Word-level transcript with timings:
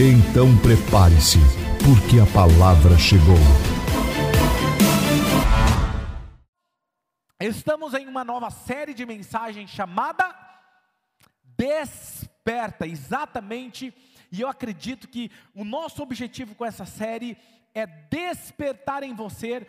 Então 0.00 0.56
prepare-se, 0.58 1.38
porque 1.84 2.20
a 2.20 2.26
palavra 2.32 2.96
chegou. 2.96 3.34
Estamos 7.40 7.92
em 7.94 8.06
uma 8.06 8.22
nova 8.22 8.48
série 8.48 8.94
de 8.94 9.04
mensagens 9.04 9.68
chamada 9.68 10.24
Desperta, 11.42 12.86
exatamente, 12.86 13.92
e 14.30 14.40
eu 14.40 14.46
acredito 14.46 15.08
que 15.08 15.32
o 15.52 15.64
nosso 15.64 16.00
objetivo 16.00 16.54
com 16.54 16.64
essa 16.64 16.86
série 16.86 17.36
é 17.74 17.84
despertar 17.84 19.02
em 19.02 19.16
você 19.16 19.66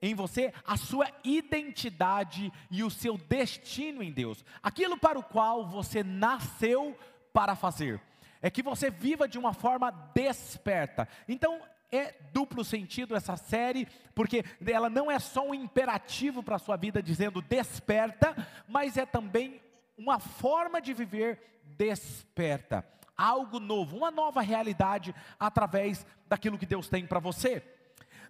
em 0.00 0.14
você 0.14 0.52
a 0.64 0.76
sua 0.76 1.08
identidade 1.24 2.52
e 2.70 2.84
o 2.84 2.90
seu 2.90 3.18
destino 3.18 4.04
em 4.04 4.12
Deus, 4.12 4.44
aquilo 4.62 4.96
para 4.96 5.18
o 5.18 5.24
qual 5.24 5.66
você 5.66 6.04
nasceu 6.04 6.96
para 7.32 7.56
fazer. 7.56 8.00
É 8.44 8.50
que 8.50 8.62
você 8.62 8.90
viva 8.90 9.26
de 9.26 9.38
uma 9.38 9.54
forma 9.54 9.90
desperta. 9.90 11.08
Então, 11.26 11.62
é 11.90 12.14
duplo 12.30 12.62
sentido 12.62 13.16
essa 13.16 13.38
série, 13.38 13.88
porque 14.14 14.44
ela 14.66 14.90
não 14.90 15.10
é 15.10 15.18
só 15.18 15.48
um 15.48 15.54
imperativo 15.54 16.42
para 16.42 16.56
a 16.56 16.58
sua 16.58 16.76
vida 16.76 17.02
dizendo 17.02 17.40
desperta, 17.40 18.36
mas 18.68 18.98
é 18.98 19.06
também 19.06 19.62
uma 19.96 20.18
forma 20.18 20.78
de 20.78 20.92
viver 20.92 21.62
desperta. 21.78 22.86
Algo 23.16 23.58
novo, 23.58 23.96
uma 23.96 24.10
nova 24.10 24.42
realidade 24.42 25.14
através 25.40 26.04
daquilo 26.28 26.58
que 26.58 26.66
Deus 26.66 26.86
tem 26.86 27.06
para 27.06 27.20
você. 27.20 27.62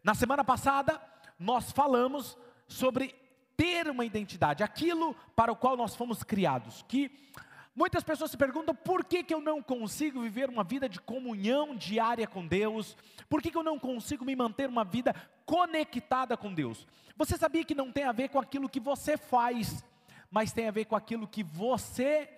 Na 0.04 0.14
semana 0.14 0.44
passada, 0.44 1.02
nós 1.36 1.72
falamos 1.72 2.38
sobre 2.68 3.12
ter 3.56 3.88
uma 3.88 4.04
identidade, 4.04 4.62
aquilo 4.62 5.12
para 5.34 5.50
o 5.50 5.56
qual 5.56 5.76
nós 5.76 5.96
fomos 5.96 6.22
criados. 6.22 6.84
Que 6.86 7.10
muitas 7.75 8.03
pessoas 8.03 8.30
se 8.30 8.36
perguntam 8.36 8.75
por 8.75 9.05
que, 9.05 9.22
que 9.22 9.34
eu 9.34 9.41
não 9.41 9.62
consigo 9.62 10.20
viver 10.20 10.48
uma 10.48 10.64
vida 10.64 10.89
de 10.89 11.00
comunhão 11.00 11.75
diária 11.75 12.27
com 12.27 12.47
Deus, 12.47 12.97
por 13.28 13.42
que, 13.42 13.50
que 13.50 13.56
eu 13.56 13.62
não 13.62 13.78
consigo 13.78 14.25
me 14.25 14.36
manter 14.36 14.69
uma 14.69 14.84
vida 14.84 15.14
conectada 15.44 16.36
com 16.36 16.52
Deus. 16.52 16.86
Você 17.17 17.36
sabia 17.36 17.64
que 17.64 17.75
não 17.75 17.92
tem 17.92 18.05
a 18.05 18.12
ver 18.12 18.28
com 18.28 18.39
aquilo 18.39 18.69
que 18.69 18.80
você 18.80 19.17
faz, 19.17 19.84
mas 20.30 20.52
tem 20.52 20.69
a 20.69 20.72
ver 20.72 20.86
com 20.86 20.97
aquilo 20.97 21.28
que 21.28 21.42
você 21.42 22.28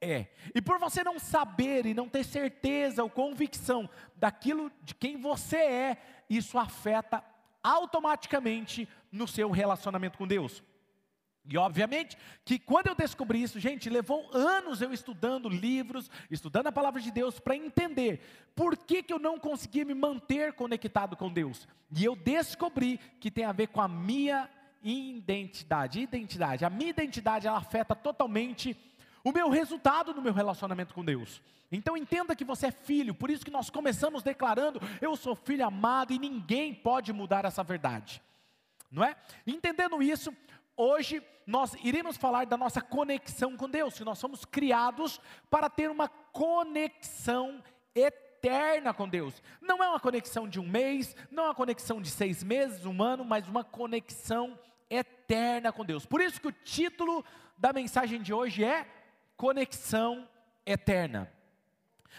é. 0.00 0.28
E 0.54 0.62
por 0.62 0.78
você 0.78 1.04
não 1.04 1.18
saber 1.18 1.86
e 1.86 1.94
não 1.94 2.08
ter 2.08 2.24
certeza 2.24 3.02
ou 3.02 3.10
convicção 3.10 3.88
daquilo 4.16 4.70
de 4.82 4.94
quem 4.94 5.16
você 5.20 5.56
é, 5.56 5.96
isso 6.28 6.58
afeta 6.58 7.22
automaticamente 7.62 8.88
no 9.12 9.28
seu 9.28 9.50
relacionamento 9.50 10.16
com 10.16 10.26
Deus. 10.26 10.62
E 11.48 11.56
obviamente 11.56 12.16
que 12.44 12.58
quando 12.58 12.88
eu 12.88 12.94
descobri 12.94 13.42
isso, 13.42 13.58
gente, 13.58 13.88
levou 13.88 14.28
anos 14.32 14.80
eu 14.82 14.92
estudando 14.92 15.48
livros, 15.48 16.10
estudando 16.30 16.66
a 16.66 16.72
palavra 16.72 17.00
de 17.00 17.10
Deus 17.10 17.40
para 17.40 17.56
entender 17.56 18.20
por 18.54 18.76
que, 18.76 19.02
que 19.02 19.12
eu 19.12 19.18
não 19.18 19.38
conseguia 19.38 19.84
me 19.84 19.94
manter 19.94 20.52
conectado 20.52 21.16
com 21.16 21.32
Deus. 21.32 21.66
E 21.96 22.04
eu 22.04 22.14
descobri 22.14 22.98
que 23.18 23.30
tem 23.30 23.44
a 23.44 23.52
ver 23.52 23.68
com 23.68 23.80
a 23.80 23.88
minha 23.88 24.48
identidade. 24.82 26.00
Identidade. 26.00 26.64
A 26.64 26.70
minha 26.70 26.90
identidade 26.90 27.46
ela 27.46 27.58
afeta 27.58 27.94
totalmente 27.94 28.76
o 29.24 29.32
meu 29.32 29.48
resultado 29.48 30.14
no 30.14 30.22
meu 30.22 30.32
relacionamento 30.32 30.94
com 30.94 31.04
Deus. 31.04 31.42
Então 31.72 31.96
entenda 31.96 32.34
que 32.34 32.44
você 32.44 32.66
é 32.66 32.72
filho, 32.72 33.14
por 33.14 33.30
isso 33.30 33.44
que 33.44 33.50
nós 33.50 33.70
começamos 33.70 34.22
declarando: 34.22 34.80
eu 35.00 35.16
sou 35.16 35.34
filho 35.34 35.64
amado 35.64 36.12
e 36.12 36.18
ninguém 36.18 36.74
pode 36.74 37.12
mudar 37.12 37.44
essa 37.44 37.62
verdade. 37.62 38.20
Não 38.90 39.04
é? 39.04 39.14
Entendendo 39.46 40.02
isso, 40.02 40.34
hoje 40.76 41.22
nós 41.46 41.74
iremos 41.82 42.16
falar 42.16 42.46
da 42.46 42.56
nossa 42.56 42.80
conexão 42.80 43.56
com 43.56 43.68
Deus, 43.68 43.94
que 43.94 44.04
nós 44.04 44.18
somos 44.18 44.44
criados 44.44 45.20
para 45.50 45.68
ter 45.68 45.90
uma 45.90 46.08
conexão 46.08 47.62
eterna 47.94 48.94
com 48.94 49.08
Deus. 49.08 49.42
Não 49.60 49.82
é 49.82 49.88
uma 49.88 50.00
conexão 50.00 50.48
de 50.48 50.60
um 50.60 50.66
mês, 50.66 51.16
não 51.30 51.44
é 51.44 51.46
uma 51.48 51.54
conexão 51.54 52.00
de 52.00 52.08
seis 52.08 52.44
meses, 52.44 52.86
um 52.86 53.02
ano, 53.02 53.24
mas 53.24 53.48
uma 53.48 53.64
conexão 53.64 54.58
eterna 54.88 55.72
com 55.72 55.84
Deus. 55.84 56.06
Por 56.06 56.20
isso 56.20 56.40
que 56.40 56.48
o 56.48 56.52
título 56.52 57.24
da 57.56 57.72
mensagem 57.72 58.22
de 58.22 58.32
hoje 58.32 58.64
é 58.64 58.86
Conexão 59.36 60.28
Eterna. 60.64 61.32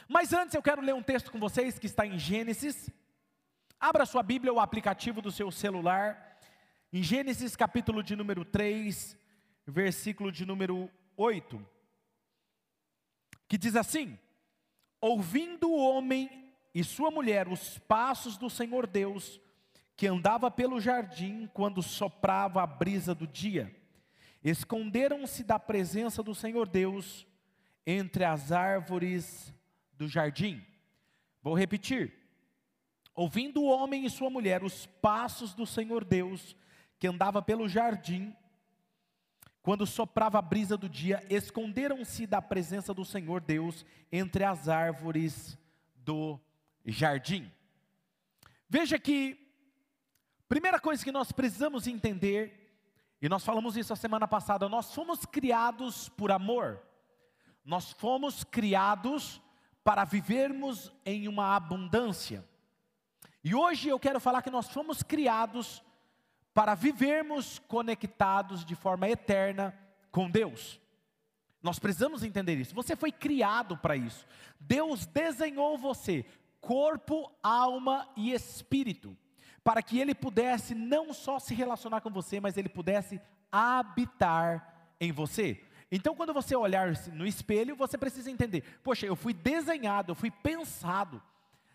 Mas 0.07 0.33
antes 0.33 0.55
eu 0.55 0.61
quero 0.61 0.81
ler 0.81 0.93
um 0.93 1.03
texto 1.03 1.31
com 1.31 1.39
vocês 1.39 1.79
que 1.79 1.85
está 1.85 2.05
em 2.05 2.17
Gênesis. 2.17 2.89
Abra 3.79 4.05
sua 4.05 4.23
Bíblia, 4.23 4.53
o 4.53 4.59
aplicativo 4.59 5.21
do 5.21 5.31
seu 5.31 5.51
celular. 5.51 6.30
Em 6.93 7.01
Gênesis 7.01 7.55
capítulo 7.55 8.03
de 8.03 8.17
número 8.17 8.43
3, 8.43 9.17
versículo 9.65 10.29
de 10.29 10.45
número 10.45 10.91
8. 11.15 11.65
Que 13.47 13.57
diz 13.57 13.77
assim: 13.77 14.19
Ouvindo 14.99 15.69
o 15.69 15.79
homem 15.79 16.53
e 16.75 16.83
sua 16.83 17.09
mulher 17.09 17.47
os 17.47 17.77
passos 17.77 18.37
do 18.37 18.49
Senhor 18.49 18.85
Deus, 18.85 19.39
que 19.95 20.05
andava 20.05 20.51
pelo 20.51 20.81
jardim 20.81 21.49
quando 21.53 21.81
soprava 21.81 22.61
a 22.61 22.67
brisa 22.67 23.15
do 23.15 23.25
dia, 23.25 23.73
esconderam-se 24.43 25.45
da 25.45 25.57
presença 25.57 26.21
do 26.21 26.35
Senhor 26.35 26.67
Deus 26.67 27.25
entre 27.87 28.25
as 28.25 28.51
árvores 28.51 29.53
do 29.93 30.09
jardim. 30.09 30.61
Vou 31.41 31.57
repetir. 31.57 32.13
Ouvindo 33.15 33.61
o 33.61 33.69
homem 33.69 34.05
e 34.05 34.09
sua 34.09 34.29
mulher 34.29 34.61
os 34.61 34.85
passos 34.85 35.53
do 35.53 35.65
Senhor 35.65 36.03
Deus, 36.03 36.53
que 37.01 37.07
andava 37.07 37.41
pelo 37.41 37.67
jardim, 37.67 38.31
quando 39.63 39.87
soprava 39.87 40.37
a 40.37 40.41
brisa 40.41 40.77
do 40.77 40.87
dia, 40.87 41.25
esconderam-se 41.31 42.27
da 42.27 42.39
presença 42.39 42.93
do 42.93 43.03
Senhor 43.03 43.41
Deus 43.41 43.83
entre 44.11 44.43
as 44.43 44.69
árvores 44.69 45.57
do 45.95 46.39
jardim. 46.85 47.51
Veja 48.69 48.99
que, 48.99 49.35
primeira 50.47 50.79
coisa 50.79 51.03
que 51.03 51.11
nós 51.11 51.31
precisamos 51.31 51.87
entender, 51.87 52.71
e 53.19 53.27
nós 53.27 53.43
falamos 53.43 53.75
isso 53.75 53.91
a 53.91 53.95
semana 53.95 54.27
passada, 54.27 54.69
nós 54.69 54.93
fomos 54.93 55.25
criados 55.25 56.07
por 56.07 56.31
amor, 56.31 56.83
nós 57.65 57.91
fomos 57.91 58.43
criados 58.43 59.41
para 59.83 60.05
vivermos 60.05 60.93
em 61.03 61.27
uma 61.27 61.55
abundância. 61.55 62.47
E 63.43 63.55
hoje 63.55 63.89
eu 63.89 63.99
quero 63.99 64.19
falar 64.19 64.43
que 64.43 64.51
nós 64.51 64.69
fomos 64.69 65.01
criados 65.01 65.81
para 66.53 66.75
vivermos 66.75 67.59
conectados 67.67 68.65
de 68.65 68.75
forma 68.75 69.07
eterna 69.07 69.77
com 70.11 70.29
Deus. 70.29 70.79
Nós 71.63 71.79
precisamos 71.79 72.23
entender 72.23 72.55
isso. 72.55 72.73
Você 72.73 72.95
foi 72.95 73.11
criado 73.11 73.77
para 73.77 73.95
isso. 73.95 74.25
Deus 74.59 75.05
desenhou 75.05 75.77
você, 75.77 76.25
corpo, 76.59 77.31
alma 77.41 78.09
e 78.15 78.33
espírito, 78.33 79.15
para 79.63 79.81
que 79.81 79.99
Ele 79.99 80.15
pudesse 80.15 80.73
não 80.73 81.13
só 81.13 81.39
se 81.39 81.53
relacionar 81.53 82.01
com 82.01 82.09
você, 82.09 82.39
mas 82.39 82.57
Ele 82.57 82.69
pudesse 82.69 83.21
habitar 83.51 84.95
em 84.99 85.11
você. 85.11 85.63
Então, 85.91 86.15
quando 86.15 86.33
você 86.33 86.55
olhar 86.55 86.93
no 87.11 87.27
espelho, 87.27 87.75
você 87.75 87.97
precisa 87.97 88.31
entender: 88.31 88.63
poxa, 88.83 89.05
eu 89.05 89.15
fui 89.15 89.33
desenhado, 89.33 90.11
eu 90.11 90.15
fui 90.15 90.31
pensado 90.31 91.21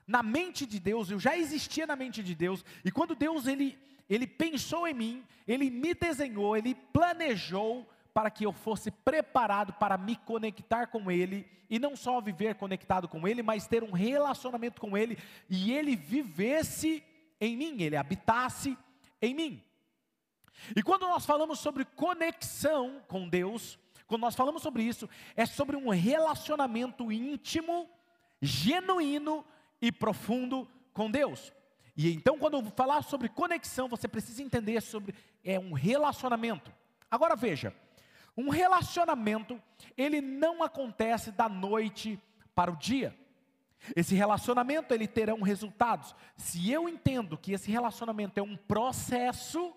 na 0.07 0.23
mente 0.23 0.65
de 0.65 0.81
Deus, 0.81 1.11
eu 1.11 1.19
já 1.19 1.37
existia 1.37 1.87
na 1.87 1.97
mente 1.97 2.23
de 2.23 2.35
Deus, 2.35 2.65
e 2.85 2.91
quando 2.91 3.15
Deus 3.15 3.47
ele, 3.47 3.77
ele 4.09 4.27
pensou 4.27 4.87
em 4.87 4.95
mim, 4.95 5.25
ele 5.47 5.71
me 5.71 5.95
desenhou, 5.95 6.57
ele 6.57 6.75
planejou 6.75 7.87
para 8.17 8.31
que 8.31 8.47
eu 8.47 8.53
fosse 8.53 8.91
preparado 8.91 9.75
para 9.75 9.99
me 9.99 10.17
conectar 10.17 10.87
com 10.87 11.11
Ele, 11.11 11.47
e 11.69 11.79
não 11.79 11.95
só 11.95 12.19
viver 12.19 12.55
conectado 12.55 13.07
com 13.07 13.29
Ele, 13.29 13.43
mas 13.43 13.67
ter 13.67 13.85
um 13.85 13.93
relacionamento 13.93 14.81
com 14.81 14.97
Ele, 14.97 15.19
e 15.51 15.71
Ele 15.71 15.95
vivesse 15.95 17.05
em 17.39 17.55
mim, 17.55 17.83
Ele 17.83 17.95
habitasse 17.95 18.75
em 19.21 19.35
mim. 19.35 19.63
E 20.75 20.83
quando 20.83 21.03
nós 21.03 21.27
falamos 21.27 21.59
sobre 21.59 21.85
conexão 21.85 23.03
com 23.07 23.29
Deus, 23.29 23.79
quando 24.07 24.23
nós 24.23 24.35
falamos 24.35 24.63
sobre 24.63 24.83
isso, 24.83 25.07
é 25.37 25.45
sobre 25.45 25.77
um 25.77 25.91
relacionamento 25.91 27.13
íntimo, 27.13 27.87
genuíno 28.41 29.45
e 29.79 29.93
profundo 29.93 30.67
com 30.95 31.11
Deus. 31.11 31.53
E 31.97 32.13
então, 32.13 32.39
quando 32.39 32.59
eu 32.59 32.65
falar 32.73 33.03
sobre 33.03 33.29
conexão, 33.29 33.89
você 33.89 34.07
precisa 34.07 34.43
entender 34.43 34.81
sobre 34.83 35.15
é 35.43 35.59
um 35.59 35.73
relacionamento. 35.73 36.71
Agora 37.11 37.35
veja, 37.35 37.75
um 38.37 38.51
relacionamento 38.51 39.61
ele 39.97 40.21
não 40.21 40.63
acontece 40.63 41.31
da 41.33 41.49
noite 41.49 42.21
para 42.55 42.71
o 42.71 42.77
dia. 42.77 43.17
Esse 43.95 44.15
relacionamento 44.15 44.93
ele 44.93 45.07
terá 45.07 45.35
um 45.35 45.43
resultados. 45.43 46.15
Se 46.37 46.71
eu 46.71 46.89
entendo 46.89 47.39
que 47.39 47.53
esse 47.53 47.71
relacionamento 47.71 48.39
é 48.39 48.43
um 48.43 48.57
processo, 48.57 49.75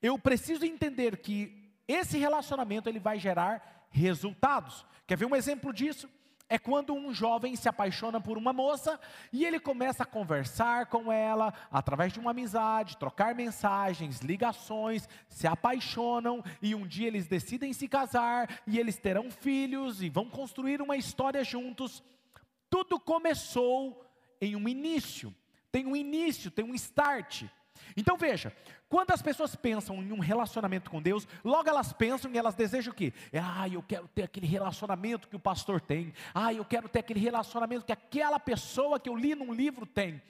eu 0.00 0.18
preciso 0.18 0.64
entender 0.64 1.18
que 1.18 1.72
esse 1.86 2.16
relacionamento 2.16 2.88
ele 2.88 3.00
vai 3.00 3.18
gerar 3.18 3.86
resultados. 3.90 4.86
Quer 5.06 5.18
ver 5.18 5.26
um 5.26 5.36
exemplo 5.36 5.72
disso? 5.72 6.08
É 6.48 6.58
quando 6.58 6.92
um 6.92 7.12
jovem 7.12 7.56
se 7.56 7.68
apaixona 7.68 8.20
por 8.20 8.36
uma 8.36 8.52
moça 8.52 9.00
e 9.32 9.44
ele 9.44 9.58
começa 9.58 10.02
a 10.02 10.06
conversar 10.06 10.86
com 10.86 11.10
ela 11.10 11.54
através 11.70 12.12
de 12.12 12.20
uma 12.20 12.32
amizade, 12.32 12.98
trocar 12.98 13.34
mensagens, 13.34 14.20
ligações, 14.20 15.08
se 15.28 15.46
apaixonam 15.46 16.44
e 16.60 16.74
um 16.74 16.86
dia 16.86 17.06
eles 17.06 17.26
decidem 17.26 17.72
se 17.72 17.88
casar 17.88 18.60
e 18.66 18.78
eles 18.78 18.98
terão 18.98 19.30
filhos 19.30 20.02
e 20.02 20.10
vão 20.10 20.28
construir 20.28 20.82
uma 20.82 20.96
história 20.96 21.42
juntos. 21.42 22.02
Tudo 22.68 23.00
começou 23.00 24.04
em 24.40 24.54
um 24.54 24.68
início, 24.68 25.34
tem 25.72 25.86
um 25.86 25.96
início, 25.96 26.50
tem 26.50 26.64
um 26.64 26.74
start. 26.74 27.44
Então 27.96 28.16
veja, 28.16 28.52
quando 28.88 29.10
as 29.12 29.22
pessoas 29.22 29.54
pensam 29.56 30.02
em 30.02 30.12
um 30.12 30.18
relacionamento 30.18 30.90
com 30.90 31.02
Deus, 31.02 31.26
logo 31.44 31.68
elas 31.68 31.92
pensam 31.92 32.30
e 32.32 32.38
elas 32.38 32.54
desejam 32.54 32.92
o 32.92 32.96
quê? 32.96 33.12
Ah, 33.32 33.68
eu 33.68 33.82
quero 33.82 34.08
ter 34.08 34.22
aquele 34.22 34.46
relacionamento 34.46 35.28
que 35.28 35.36
o 35.36 35.40
pastor 35.40 35.80
tem. 35.80 36.12
Ah, 36.34 36.52
eu 36.52 36.64
quero 36.64 36.88
ter 36.88 37.00
aquele 37.00 37.20
relacionamento 37.20 37.84
que 37.84 37.92
aquela 37.92 38.38
pessoa 38.38 39.00
que 39.00 39.08
eu 39.08 39.16
li 39.16 39.34
num 39.34 39.52
livro 39.52 39.86
tem. 39.86 40.22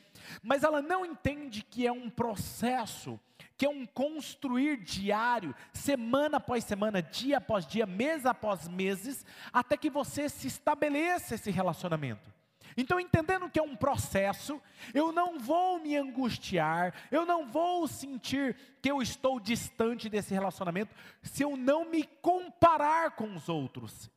Mas 0.43 0.63
ela 0.63 0.81
não 0.81 1.05
entende 1.05 1.63
que 1.63 1.87
é 1.87 1.93
um 1.93 2.09
processo, 2.09 3.21
que 3.57 3.67
é 3.67 3.69
um 3.69 3.87
construir 3.87 4.79
diário, 4.79 5.55
semana 5.73 6.39
após 6.39 6.65
semana, 6.65 7.03
dia 7.03 7.39
após 7.39 7.67
dia, 7.67 7.87
mês 7.87 8.25
após 8.27 8.69
meses, 8.69 9.25
até 9.53 9.77
que 9.77 9.91
você 9.91 10.29
se 10.29 10.47
estabeleça 10.47 11.35
esse 11.35 11.51
relacionamento. 11.51 12.34
Então, 12.77 12.99
entendendo 12.99 13.49
que 13.49 13.59
é 13.59 13.63
um 13.63 13.77
processo, 13.77 14.61
eu 14.93 15.13
não 15.13 15.39
vou 15.39 15.79
me 15.79 15.97
angustiar, 15.97 16.95
eu 17.11 17.25
não 17.25 17.47
vou 17.47 17.87
sentir 17.87 18.57
que 18.83 18.91
eu 18.91 19.01
estou 19.01 19.39
distante 19.39 20.09
desse 20.09 20.35
relacionamento, 20.35 20.95
se 21.23 21.43
eu 21.43 21.57
não 21.57 21.85
me 21.89 22.05
comparar 22.21 23.13
com 23.13 23.35
os 23.35 23.49
outros. 23.49 24.11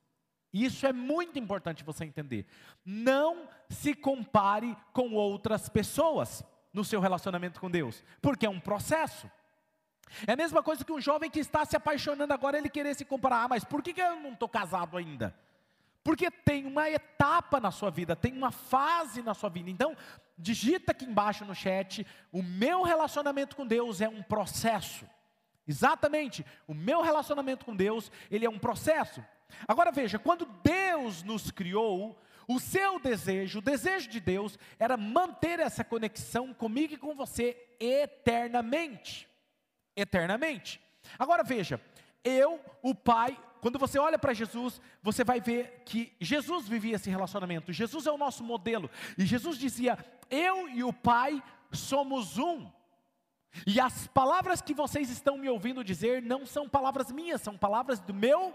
Isso 0.51 0.87
é 0.87 0.93
muito 0.93 1.37
importante 1.37 1.83
você 1.83 2.05
entender. 2.05 2.47
Não 2.83 3.47
se 3.69 3.93
compare 3.93 4.75
com 4.93 5.13
outras 5.13 5.69
pessoas 5.69 6.43
no 6.73 6.83
seu 6.83 6.99
relacionamento 6.99 7.59
com 7.59 7.69
Deus, 7.69 8.03
porque 8.21 8.45
é 8.45 8.49
um 8.49 8.59
processo. 8.59 9.29
É 10.25 10.33
a 10.33 10.37
mesma 10.37 10.63
coisa 10.63 10.85
que 10.85 10.91
um 10.91 11.01
jovem 11.01 11.29
que 11.29 11.39
está 11.39 11.65
se 11.65 11.75
apaixonando 11.75 12.33
agora, 12.33 12.57
ele 12.57 12.69
querer 12.69 12.95
se 12.95 13.05
comparar, 13.05 13.43
ah, 13.43 13.47
mas 13.47 13.63
por 13.63 13.83
que 13.83 13.99
eu 13.99 14.19
não 14.19 14.33
estou 14.33 14.47
casado 14.47 14.97
ainda? 14.97 15.35
Porque 16.07 16.31
tem 16.31 16.65
uma 16.65 16.89
etapa 16.89 17.59
na 17.59 17.69
sua 17.69 17.91
vida, 17.91 18.15
tem 18.15 18.31
uma 18.31 18.49
fase 18.49 19.21
na 19.21 19.33
sua 19.33 19.49
vida. 19.49 19.69
Então, 19.69 19.93
digita 20.37 20.93
aqui 20.93 21.03
embaixo 21.03 21.43
no 21.43 21.53
chat: 21.53 22.07
o 22.31 22.41
meu 22.41 22.81
relacionamento 22.81 23.57
com 23.57 23.67
Deus 23.67 23.99
é 23.99 24.07
um 24.07 24.23
processo. 24.23 25.05
Exatamente, 25.67 26.45
o 26.65 26.73
meu 26.73 27.01
relacionamento 27.01 27.65
com 27.65 27.75
Deus, 27.75 28.09
ele 28.31 28.45
é 28.45 28.49
um 28.49 28.57
processo. 28.57 29.21
Agora 29.67 29.91
veja, 29.91 30.17
quando 30.17 30.45
Deus 30.63 31.23
nos 31.23 31.51
criou, 31.51 32.17
o 32.47 32.57
seu 32.57 33.01
desejo, 33.01 33.59
o 33.59 33.61
desejo 33.61 34.07
de 34.07 34.21
Deus, 34.21 34.57
era 34.79 34.95
manter 34.95 35.59
essa 35.59 35.83
conexão 35.83 36.53
comigo 36.53 36.93
e 36.93 36.97
com 36.97 37.15
você 37.15 37.75
eternamente. 37.81 39.27
Eternamente. 39.93 40.79
Agora 41.19 41.43
veja, 41.43 41.81
eu, 42.23 42.61
o 42.81 42.95
Pai, 42.95 43.37
quando 43.61 43.79
você 43.79 43.99
olha 43.99 44.19
para 44.19 44.33
Jesus, 44.33 44.81
você 45.01 45.23
vai 45.23 45.39
ver 45.39 45.83
que 45.85 46.13
Jesus 46.19 46.67
vivia 46.67 46.95
esse 46.95 47.09
relacionamento. 47.09 47.73
Jesus 47.73 48.05
é 48.05 48.11
o 48.11 48.17
nosso 48.17 48.43
modelo. 48.43 48.89
E 49.17 49.25
Jesus 49.25 49.57
dizia: 49.57 49.97
Eu 50.29 50.69
e 50.69 50.83
o 50.83 50.93
Pai 50.93 51.41
somos 51.71 52.37
um. 52.37 52.69
E 53.65 53.79
as 53.79 54.07
palavras 54.07 54.61
que 54.61 54.73
vocês 54.73 55.09
estão 55.09 55.37
me 55.37 55.49
ouvindo 55.49 55.83
dizer 55.83 56.21
não 56.21 56.45
são 56.45 56.69
palavras 56.69 57.11
minhas, 57.11 57.41
são 57.41 57.57
palavras 57.57 57.99
do 57.99 58.13
meu 58.13 58.53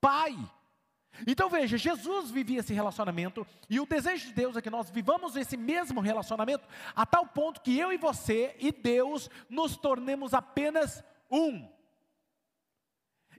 Pai. 0.00 0.36
Então 1.26 1.48
veja, 1.48 1.76
Jesus 1.76 2.30
vivia 2.30 2.60
esse 2.60 2.72
relacionamento 2.72 3.46
e 3.68 3.80
o 3.80 3.86
desejo 3.86 4.28
de 4.28 4.32
Deus 4.32 4.56
é 4.56 4.62
que 4.62 4.70
nós 4.70 4.90
vivamos 4.90 5.36
esse 5.36 5.56
mesmo 5.56 6.00
relacionamento 6.00 6.66
a 6.94 7.04
tal 7.04 7.26
ponto 7.26 7.60
que 7.60 7.76
eu 7.76 7.92
e 7.92 7.96
você 7.96 8.54
e 8.58 8.70
Deus 8.70 9.28
nos 9.48 9.76
tornemos 9.76 10.32
apenas 10.34 11.02
um. 11.30 11.68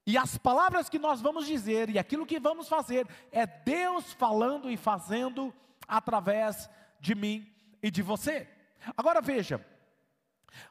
E 0.09 0.17
as 0.17 0.39
palavras 0.39 0.89
que 0.89 0.97
nós 0.97 1.21
vamos 1.21 1.45
dizer 1.45 1.88
e 1.88 2.00
aquilo 2.00 2.25
que 2.25 2.39
vamos 2.39 2.67
fazer 2.67 3.07
é 3.31 3.45
Deus 3.45 4.11
falando 4.11 4.67
e 4.67 4.75
fazendo 4.75 5.53
através 5.88 6.67
de 7.00 7.13
mim 7.13 7.47
e 7.79 7.91
de 7.91 8.01
você. 8.01 8.50
Agora 8.97 9.21
veja, 9.21 9.63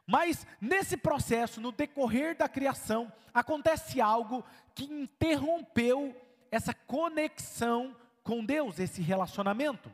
mas 0.04 0.44
nesse 0.60 0.96
processo, 0.96 1.60
no 1.60 1.70
decorrer 1.70 2.36
da 2.36 2.48
criação, 2.48 3.12
acontece 3.32 4.00
algo 4.00 4.44
que 4.74 4.86
interrompeu 4.86 6.20
essa 6.50 6.74
conexão 6.74 7.94
com 8.24 8.44
Deus, 8.44 8.80
esse 8.80 9.00
relacionamento. 9.00 9.88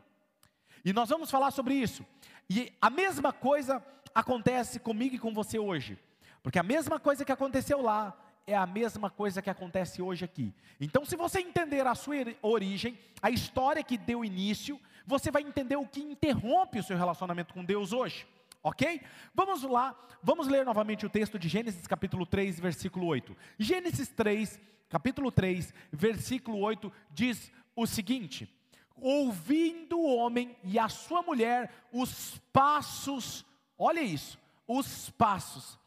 E 0.83 0.91
nós 0.91 1.07
vamos 1.07 1.29
falar 1.29 1.51
sobre 1.51 1.75
isso. 1.75 2.03
E 2.49 2.73
a 2.81 2.89
mesma 2.89 3.31
coisa 3.31 3.85
acontece 4.15 4.79
comigo 4.79 5.13
e 5.13 5.19
com 5.19 5.31
você 5.31 5.59
hoje. 5.59 5.99
Porque 6.41 6.57
a 6.57 6.63
mesma 6.63 6.99
coisa 6.99 7.23
que 7.23 7.31
aconteceu 7.31 7.79
lá, 7.79 8.17
é 8.47 8.55
a 8.55 8.65
mesma 8.65 9.09
coisa 9.09 9.41
que 9.41 9.49
acontece 9.49 10.01
hoje 10.01 10.23
aqui. 10.23 10.53
Então, 10.79 11.03
se 11.03 11.15
você 11.15 11.39
entender 11.39 11.85
a 11.87 11.95
sua 11.95 12.15
origem, 12.41 12.97
a 13.21 13.29
história 13.29 13.83
que 13.83 13.97
deu 13.97 14.23
início, 14.23 14.79
você 15.05 15.31
vai 15.31 15.41
entender 15.41 15.75
o 15.75 15.87
que 15.87 16.01
interrompe 16.01 16.79
o 16.79 16.83
seu 16.83 16.97
relacionamento 16.97 17.53
com 17.53 17.65
Deus 17.65 17.91
hoje. 17.91 18.27
Ok? 18.61 19.01
Vamos 19.33 19.63
lá, 19.63 19.95
vamos 20.21 20.47
ler 20.47 20.65
novamente 20.65 21.05
o 21.05 21.09
texto 21.09 21.37
de 21.39 21.47
Gênesis 21.47 21.85
capítulo 21.87 22.25
3, 22.25 22.59
versículo 22.59 23.07
8. 23.07 23.35
Gênesis 23.57 24.09
3, 24.09 24.59
capítulo 24.89 25.31
3, 25.31 25.73
versículo 25.91 26.59
8 26.59 26.91
diz 27.11 27.51
o 27.75 27.85
seguinte: 27.85 28.51
Ouvindo 28.95 29.99
o 29.99 30.15
homem 30.15 30.55
e 30.63 30.79
a 30.79 30.89
sua 30.89 31.21
mulher 31.21 31.71
os 31.91 32.39
passos, 32.51 33.45
olha 33.77 34.01
isso, 34.01 34.39
os 34.67 35.09
passos 35.11 35.77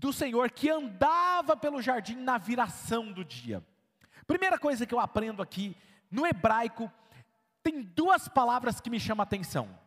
do 0.00 0.14
Senhor 0.14 0.50
que 0.50 0.70
andava 0.70 1.54
pelo 1.54 1.82
jardim 1.82 2.16
na 2.16 2.38
viração 2.38 3.12
do 3.12 3.22
dia. 3.22 3.62
Primeira 4.26 4.58
coisa 4.58 4.86
que 4.86 4.94
eu 4.94 4.98
aprendo 4.98 5.42
aqui, 5.42 5.76
no 6.10 6.26
hebraico, 6.26 6.90
tem 7.62 7.82
duas 7.82 8.26
palavras 8.26 8.80
que 8.80 8.88
me 8.88 8.98
chamam 8.98 9.20
a 9.22 9.24
atenção. 9.24 9.78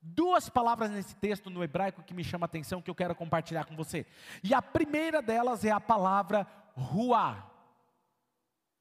Duas 0.00 0.48
palavras 0.48 0.90
nesse 0.90 1.14
texto 1.16 1.50
no 1.50 1.62
hebraico 1.62 2.02
que 2.02 2.14
me 2.14 2.24
chamam 2.24 2.44
a 2.44 2.46
atenção, 2.46 2.80
que 2.80 2.90
eu 2.90 2.94
quero 2.94 3.14
compartilhar 3.14 3.66
com 3.66 3.76
você. 3.76 4.06
E 4.42 4.54
a 4.54 4.62
primeira 4.62 5.20
delas 5.20 5.66
é 5.66 5.70
a 5.70 5.78
palavra 5.78 6.46
ruá. 6.74 7.46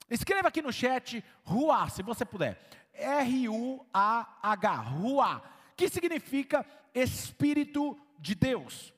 Escreva 0.09 0.47
aqui 0.47 0.61
no 0.61 0.71
chat 0.71 1.21
ruá, 1.43 1.89
se 1.89 2.01
você 2.01 2.23
puder. 2.23 2.57
R-U-A-H, 2.93 4.75
ruá, 4.75 5.41
que 5.75 5.89
significa 5.89 6.65
Espírito 6.93 7.99
de 8.17 8.35
Deus. 8.35 8.93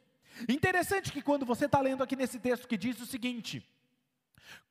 Interessante 0.48 1.12
que 1.12 1.22
quando 1.22 1.46
você 1.46 1.66
está 1.66 1.80
lendo 1.80 2.04
aqui 2.04 2.16
nesse 2.16 2.40
texto 2.40 2.68
que 2.68 2.78
diz 2.78 3.00
o 3.00 3.06
seguinte: 3.06 3.68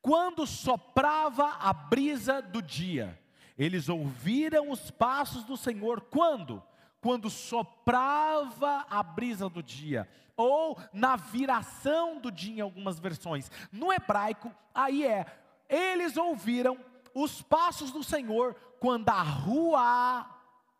quando 0.00 0.46
soprava 0.46 1.56
a 1.60 1.72
brisa 1.72 2.42
do 2.42 2.60
dia, 2.60 3.18
eles 3.56 3.88
ouviram 3.88 4.70
os 4.70 4.90
passos 4.90 5.44
do 5.44 5.56
Senhor, 5.56 6.00
quando? 6.02 6.62
Quando 7.00 7.28
soprava 7.28 8.86
a 8.88 9.02
brisa 9.02 9.48
do 9.48 9.62
dia, 9.62 10.08
ou 10.36 10.78
na 10.92 11.16
viração 11.16 12.20
do 12.20 12.30
dia 12.30 12.56
em 12.56 12.60
algumas 12.60 12.98
versões. 12.98 13.50
No 13.70 13.92
hebraico, 13.92 14.54
aí 14.74 15.04
é, 15.04 15.26
eles 15.68 16.16
ouviram 16.16 16.78
os 17.14 17.42
passos 17.42 17.90
do 17.90 18.02
Senhor 18.02 18.54
quando 18.78 19.08
a 19.08 19.22
rua 19.22 20.26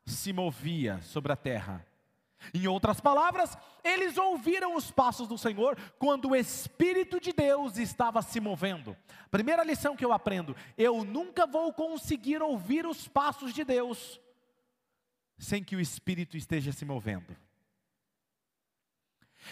se 0.05 0.33
movia 0.33 1.01
sobre 1.03 1.33
a 1.33 1.37
terra. 1.37 1.87
Em 2.53 2.67
outras 2.67 3.01
palavras, 3.01 3.57
eles 3.85 4.17
ouviram 4.19 4.75
os 4.77 4.91
passos 4.91 5.29
do 5.29 5.39
Senhor 5.39 5.79
quando 5.99 6.31
o 6.31 6.37
Espírito 6.37 7.21
de 7.21 7.33
Deus 7.33 7.79
estava 7.79 8.21
se 8.23 8.41
movendo. 8.41 8.97
Primeira 9.31 9.65
lição 9.65 9.97
que 9.97 10.05
eu 10.05 10.13
aprendo: 10.13 10.57
eu 10.77 11.05
nunca 11.05 11.47
vou 11.47 11.73
conseguir 11.73 12.43
ouvir 12.43 12.87
os 12.87 13.07
passos 13.09 13.53
de 13.53 13.65
Deus 13.65 14.21
sem 15.39 15.63
que 15.63 15.75
o 15.75 15.81
Espírito 15.81 16.37
esteja 16.37 16.73
se 16.73 16.85
movendo. 16.85 17.37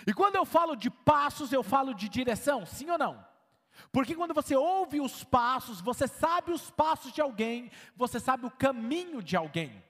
E 0.06 0.12
quando 0.12 0.37
eu 0.37 0.44
falo 0.44 0.76
de 0.76 0.88
passos, 0.88 1.52
eu 1.52 1.62
falo 1.62 1.94
de 1.94 2.09
direção, 2.09 2.64
sim 2.64 2.88
ou 2.90 2.99
não? 2.99 3.26
Porque 3.90 4.14
quando 4.14 4.35
você 4.35 4.54
ouve 4.54 5.00
os 5.00 5.25
passos, 5.25 5.80
você 5.80 6.06
sabe 6.06 6.52
os 6.52 6.70
passos 6.70 7.12
de 7.12 7.20
alguém, 7.20 7.70
você 7.97 8.20
sabe 8.20 8.47
o 8.47 8.50
caminho 8.50 9.23
de 9.23 9.37
alguém. 9.37 9.82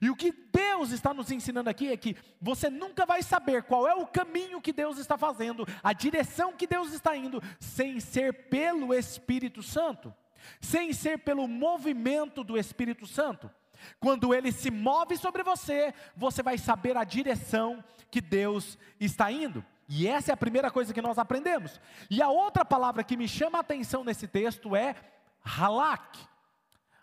E 0.00 0.10
o 0.10 0.16
que 0.16 0.32
Deus 0.32 0.90
está 0.90 1.14
nos 1.14 1.30
ensinando 1.30 1.70
aqui 1.70 1.88
é 1.88 1.96
que 1.96 2.16
você 2.40 2.68
nunca 2.68 3.06
vai 3.06 3.22
saber 3.22 3.62
qual 3.64 3.86
é 3.86 3.94
o 3.94 4.06
caminho 4.06 4.60
que 4.60 4.72
Deus 4.72 4.98
está 4.98 5.16
fazendo, 5.16 5.66
a 5.82 5.92
direção 5.92 6.52
que 6.52 6.66
Deus 6.66 6.92
está 6.92 7.16
indo, 7.16 7.42
sem 7.58 8.00
ser 8.00 8.48
pelo 8.48 8.92
Espírito 8.92 9.62
Santo, 9.62 10.14
sem 10.60 10.92
ser 10.92 11.18
pelo 11.18 11.46
movimento 11.48 12.42
do 12.42 12.58
Espírito 12.58 13.06
Santo. 13.06 13.50
Quando 14.00 14.34
ele 14.34 14.52
se 14.52 14.70
move 14.70 15.16
sobre 15.16 15.42
você, 15.42 15.94
você 16.16 16.42
vai 16.42 16.58
saber 16.58 16.96
a 16.96 17.04
direção 17.04 17.84
que 18.10 18.20
Deus 18.20 18.78
está 18.98 19.30
indo. 19.30 19.64
E 19.88 20.06
essa 20.06 20.32
é 20.32 20.34
a 20.34 20.36
primeira 20.36 20.70
coisa 20.70 20.92
que 20.92 21.02
nós 21.02 21.18
aprendemos. 21.18 21.80
E 22.10 22.20
a 22.20 22.28
outra 22.28 22.64
palavra 22.64 23.04
que 23.04 23.16
me 23.16 23.28
chama 23.28 23.58
a 23.58 23.60
atenção 23.60 24.02
nesse 24.02 24.26
texto 24.26 24.74
é 24.74 24.96
halak. 25.44 26.18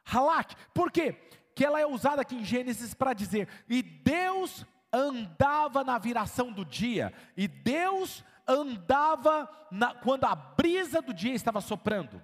Halak. 0.06 0.56
Por 0.74 0.92
quê? 0.92 1.16
Que 1.56 1.66
ela 1.66 1.80
é 1.80 1.86
usada 1.86 2.22
aqui 2.22 2.36
em 2.36 2.46
Gênesis 2.46 2.94
para 2.94 3.14
dizer: 3.14 3.48
"E 3.70 3.82
Deus 3.82 4.66
andava 4.92 5.84
na 5.84 5.98
viração 5.98 6.52
do 6.52 6.64
dia, 6.64 7.14
e 7.36 7.48
Deus 7.48 8.24
andava 8.48 9.50
na, 9.72 9.94
quando 9.96 10.26
a 10.26 10.36
brisa 10.36 11.02
do 11.02 11.14
dia 11.14 11.34
estava 11.34 11.62
soprando." 11.62 12.22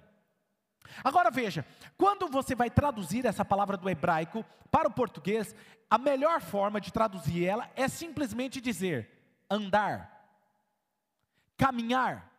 Agora 1.04 1.30
veja, 1.30 1.64
quando 1.96 2.28
você 2.28 2.54
vai 2.54 2.68
traduzir 2.68 3.24
essa 3.24 3.44
palavra 3.44 3.76
do 3.76 3.88
hebraico 3.88 4.44
para 4.70 4.88
o 4.88 4.92
português, 4.92 5.54
a 5.88 5.98
melhor 5.98 6.40
forma 6.40 6.80
de 6.80 6.92
traduzir 6.92 7.44
ela 7.44 7.70
é 7.74 7.88
simplesmente 7.88 8.60
dizer 8.60 9.08
andar, 9.50 10.28
caminhar. 11.56 12.29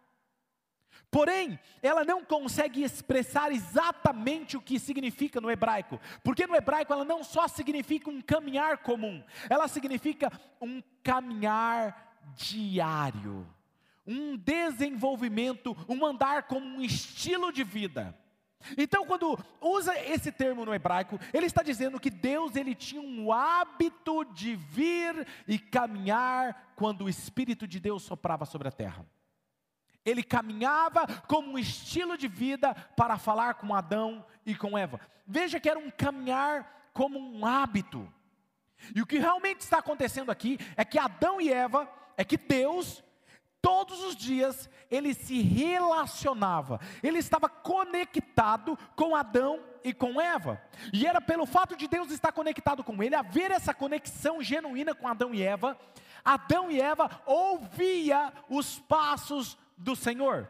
Porém, 1.10 1.60
ela 1.82 2.06
não 2.06 2.24
consegue 2.24 2.84
expressar 2.84 3.52
exatamente 3.52 4.56
o 4.56 4.62
que 4.62 4.80
significa 4.80 5.42
no 5.42 5.52
hebraico, 5.52 6.00
porque 6.24 6.48
no 6.48 6.56
hebraico 6.56 6.94
ela 6.94 7.04
não 7.04 7.24
só 7.24 7.48
significa 7.48 8.10
um 8.10 8.22
caminhar 8.22 8.78
comum, 8.78 9.22
ela 9.50 9.68
significa 9.68 10.32
um 10.62 10.82
caminhar 11.04 12.16
diário, 12.36 13.46
um 14.08 14.38
desenvolvimento, 14.38 15.76
um 15.88 16.06
andar 16.06 16.44
como 16.44 16.66
um 16.66 16.82
estilo 16.82 17.52
de 17.52 17.64
vida. 17.64 18.18
Então, 18.78 19.06
quando 19.06 19.38
usa 19.60 19.98
esse 20.00 20.32
termo 20.32 20.66
no 20.66 20.74
hebraico, 20.74 21.20
ele 21.34 21.46
está 21.46 21.64
dizendo 21.64 22.00
que 22.00 22.10
Deus 22.10 22.56
ele 22.56 22.76
tinha 22.76 23.02
um 23.02 23.32
hábito 23.32 24.24
de 24.26 24.56
vir 24.56 25.28
e 25.48 25.58
caminhar 25.58 26.72
quando 26.76 27.06
o 27.06 27.10
Espírito 27.10 27.68
de 27.68 27.80
Deus 27.80 28.04
soprava 28.04 28.46
sobre 28.46 28.68
a 28.68 28.72
terra. 28.72 29.06
Ele 30.06 30.24
caminhava 30.24 31.06
como 31.28 31.52
um 31.52 31.58
estilo 31.58 32.18
de 32.18 32.28
vida 32.28 32.74
para 32.96 33.18
falar 33.18 33.56
com 33.56 33.76
Adão 33.76 34.26
e 34.46 34.56
com 34.56 34.78
Eva. 34.78 35.00
Veja 35.28 35.60
que 35.60 35.70
era 35.70 35.80
um 35.80 35.92
caminhar 35.92 36.90
como 36.94 37.20
um 37.20 37.46
hábito. 37.46 38.12
E 38.96 39.02
o 39.02 39.06
que 39.06 39.20
realmente 39.20 39.62
está 39.62 39.78
acontecendo 39.78 40.32
aqui 40.32 40.58
é 40.76 40.84
que 40.84 40.98
Adão 40.98 41.40
e 41.40 41.52
Eva, 41.52 41.88
é 42.18 42.24
que 42.24 42.38
Deus 42.38 43.04
todos 43.62 44.04
os 44.04 44.16
dias 44.16 44.70
ele 44.90 45.14
se 45.14 45.42
relacionava, 45.42 46.80
ele 47.04 47.20
estava 47.20 47.48
conectado 47.48 48.78
com 48.96 49.16
Adão 49.16 49.60
e 49.84 49.94
com 49.94 50.20
Eva, 50.20 50.62
e 50.92 51.06
era 51.06 51.22
pelo 51.22 51.46
fato 51.46 51.76
de 51.76 51.88
Deus 51.88 52.12
estar 52.12 52.32
conectado 52.32 52.84
com 52.84 53.02
ele, 53.02 53.16
haver 53.16 53.52
essa 53.52 53.74
conexão 53.74 54.42
genuína 54.42 54.96
com 54.96 55.08
Adão 55.08 55.34
e 55.34 55.42
Eva, 55.44 55.78
Adão 56.26 56.72
e 56.72 56.82
Eva 56.82 57.10
ouvia 57.26 58.34
os 58.50 58.80
passos 58.80 59.58
do 59.78 59.96
Senhor. 59.96 60.50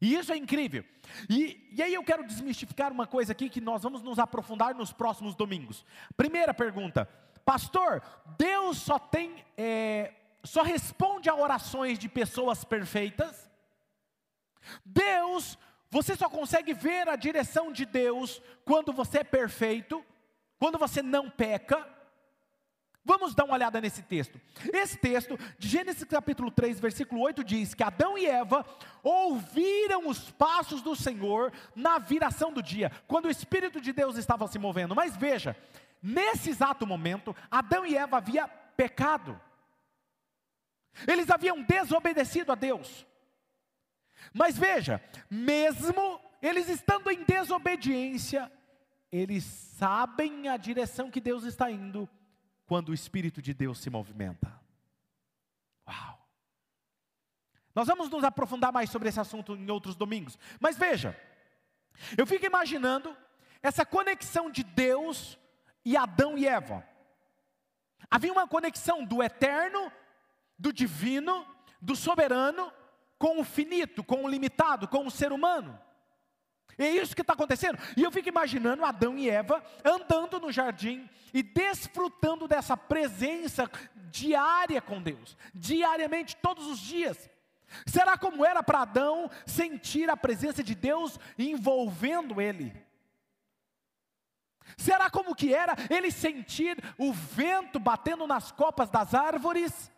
E 0.00 0.14
isso 0.14 0.32
é 0.32 0.36
incrível. 0.36 0.84
E, 1.28 1.68
e 1.72 1.82
aí 1.82 1.92
eu 1.92 2.02
quero 2.02 2.26
desmistificar 2.26 2.90
uma 2.90 3.06
coisa 3.06 3.32
aqui 3.32 3.50
que 3.50 3.60
nós 3.60 3.82
vamos 3.82 4.02
nos 4.02 4.18
aprofundar 4.18 4.74
nos 4.74 4.92
próximos 4.92 5.34
domingos. 5.34 5.84
Primeira 6.16 6.54
pergunta, 6.54 7.06
pastor, 7.44 8.02
Deus 8.38 8.78
só 8.78 8.98
tem 8.98 9.44
é, 9.58 10.14
só 10.42 10.62
responde 10.62 11.28
a 11.28 11.34
orações 11.34 11.98
de 11.98 12.08
pessoas 12.08 12.64
perfeitas. 12.64 13.50
Deus, 14.84 15.58
você 15.90 16.16
só 16.16 16.28
consegue 16.28 16.72
ver 16.72 17.08
a 17.08 17.16
direção 17.16 17.72
de 17.72 17.84
Deus 17.84 18.40
quando 18.64 18.92
você 18.92 19.18
é 19.18 19.24
perfeito, 19.24 20.04
quando 20.58 20.78
você 20.78 21.02
não 21.02 21.28
peca. 21.28 21.86
Vamos 23.04 23.34
dar 23.34 23.44
uma 23.44 23.54
olhada 23.54 23.80
nesse 23.80 24.02
texto. 24.02 24.38
Esse 24.72 24.96
texto, 24.98 25.38
de 25.58 25.68
Gênesis 25.68 26.04
capítulo 26.04 26.50
3, 26.50 26.78
versículo 26.78 27.22
8, 27.22 27.42
diz 27.42 27.74
que 27.74 27.82
Adão 27.82 28.18
e 28.18 28.26
Eva 28.26 28.64
ouviram 29.02 30.06
os 30.06 30.30
passos 30.30 30.82
do 30.82 30.94
Senhor 30.94 31.50
na 31.74 31.98
viração 31.98 32.52
do 32.52 32.62
dia, 32.62 32.92
quando 33.06 33.24
o 33.24 33.30
Espírito 33.30 33.80
de 33.80 33.92
Deus 33.92 34.16
estava 34.16 34.46
se 34.46 34.58
movendo. 34.58 34.94
Mas 34.94 35.16
veja, 35.16 35.56
nesse 36.02 36.50
exato 36.50 36.86
momento, 36.86 37.34
Adão 37.50 37.86
e 37.86 37.96
Eva 37.96 38.18
havia 38.18 38.46
pecado. 38.46 39.40
Eles 41.06 41.30
haviam 41.30 41.62
desobedecido 41.62 42.52
a 42.52 42.54
Deus. 42.54 43.06
Mas 44.34 44.58
veja, 44.58 45.02
mesmo 45.30 46.20
eles 46.42 46.68
estando 46.68 47.10
em 47.10 47.24
desobediência, 47.24 48.52
eles 49.10 49.44
sabem 49.44 50.48
a 50.48 50.58
direção 50.58 51.10
que 51.10 51.20
Deus 51.20 51.44
está 51.44 51.70
indo 51.70 52.06
quando 52.70 52.90
o 52.90 52.94
Espírito 52.94 53.42
de 53.42 53.52
Deus 53.52 53.80
se 53.80 53.90
movimenta. 53.90 54.48
Uau! 55.88 56.24
Nós 57.74 57.88
vamos 57.88 58.08
nos 58.08 58.22
aprofundar 58.22 58.72
mais 58.72 58.90
sobre 58.90 59.08
esse 59.08 59.18
assunto 59.18 59.56
em 59.56 59.68
outros 59.68 59.96
domingos. 59.96 60.38
Mas 60.60 60.78
veja, 60.78 61.20
eu 62.16 62.24
fico 62.24 62.46
imaginando 62.46 63.16
essa 63.60 63.84
conexão 63.84 64.48
de 64.48 64.62
Deus 64.62 65.36
e 65.84 65.96
Adão 65.96 66.38
e 66.38 66.46
Eva. 66.46 66.86
Havia 68.08 68.30
uma 68.30 68.46
conexão 68.46 69.04
do 69.04 69.20
eterno 69.20 69.90
do 70.56 70.72
divino, 70.72 71.44
do 71.82 71.96
soberano, 71.96 72.72
com 73.18 73.40
o 73.40 73.44
finito, 73.44 74.04
com 74.04 74.24
o 74.24 74.28
limitado, 74.28 74.86
com 74.86 75.04
o 75.04 75.10
ser 75.10 75.32
humano. 75.32 75.76
É 76.78 76.88
isso 76.88 77.14
que 77.14 77.20
está 77.20 77.32
acontecendo. 77.32 77.78
E 77.96 78.02
eu 78.02 78.10
fico 78.10 78.28
imaginando 78.28 78.84
Adão 78.84 79.16
e 79.16 79.28
Eva 79.28 79.62
andando 79.84 80.40
no 80.40 80.50
jardim 80.52 81.08
e 81.32 81.42
desfrutando 81.42 82.48
dessa 82.48 82.76
presença 82.76 83.70
diária 84.10 84.80
com 84.80 85.00
Deus, 85.00 85.36
diariamente, 85.54 86.36
todos 86.36 86.66
os 86.66 86.78
dias. 86.78 87.30
Será 87.86 88.18
como 88.18 88.44
era 88.44 88.62
para 88.62 88.80
Adão 88.80 89.30
sentir 89.46 90.10
a 90.10 90.16
presença 90.16 90.62
de 90.62 90.74
Deus 90.74 91.18
envolvendo 91.38 92.40
ele? 92.40 92.74
Será 94.76 95.10
como 95.10 95.34
que 95.34 95.54
era 95.54 95.74
ele 95.88 96.10
sentir 96.10 96.76
o 96.98 97.12
vento 97.12 97.78
batendo 97.78 98.26
nas 98.26 98.50
copas 98.50 98.90
das 98.90 99.14
árvores? 99.14 99.90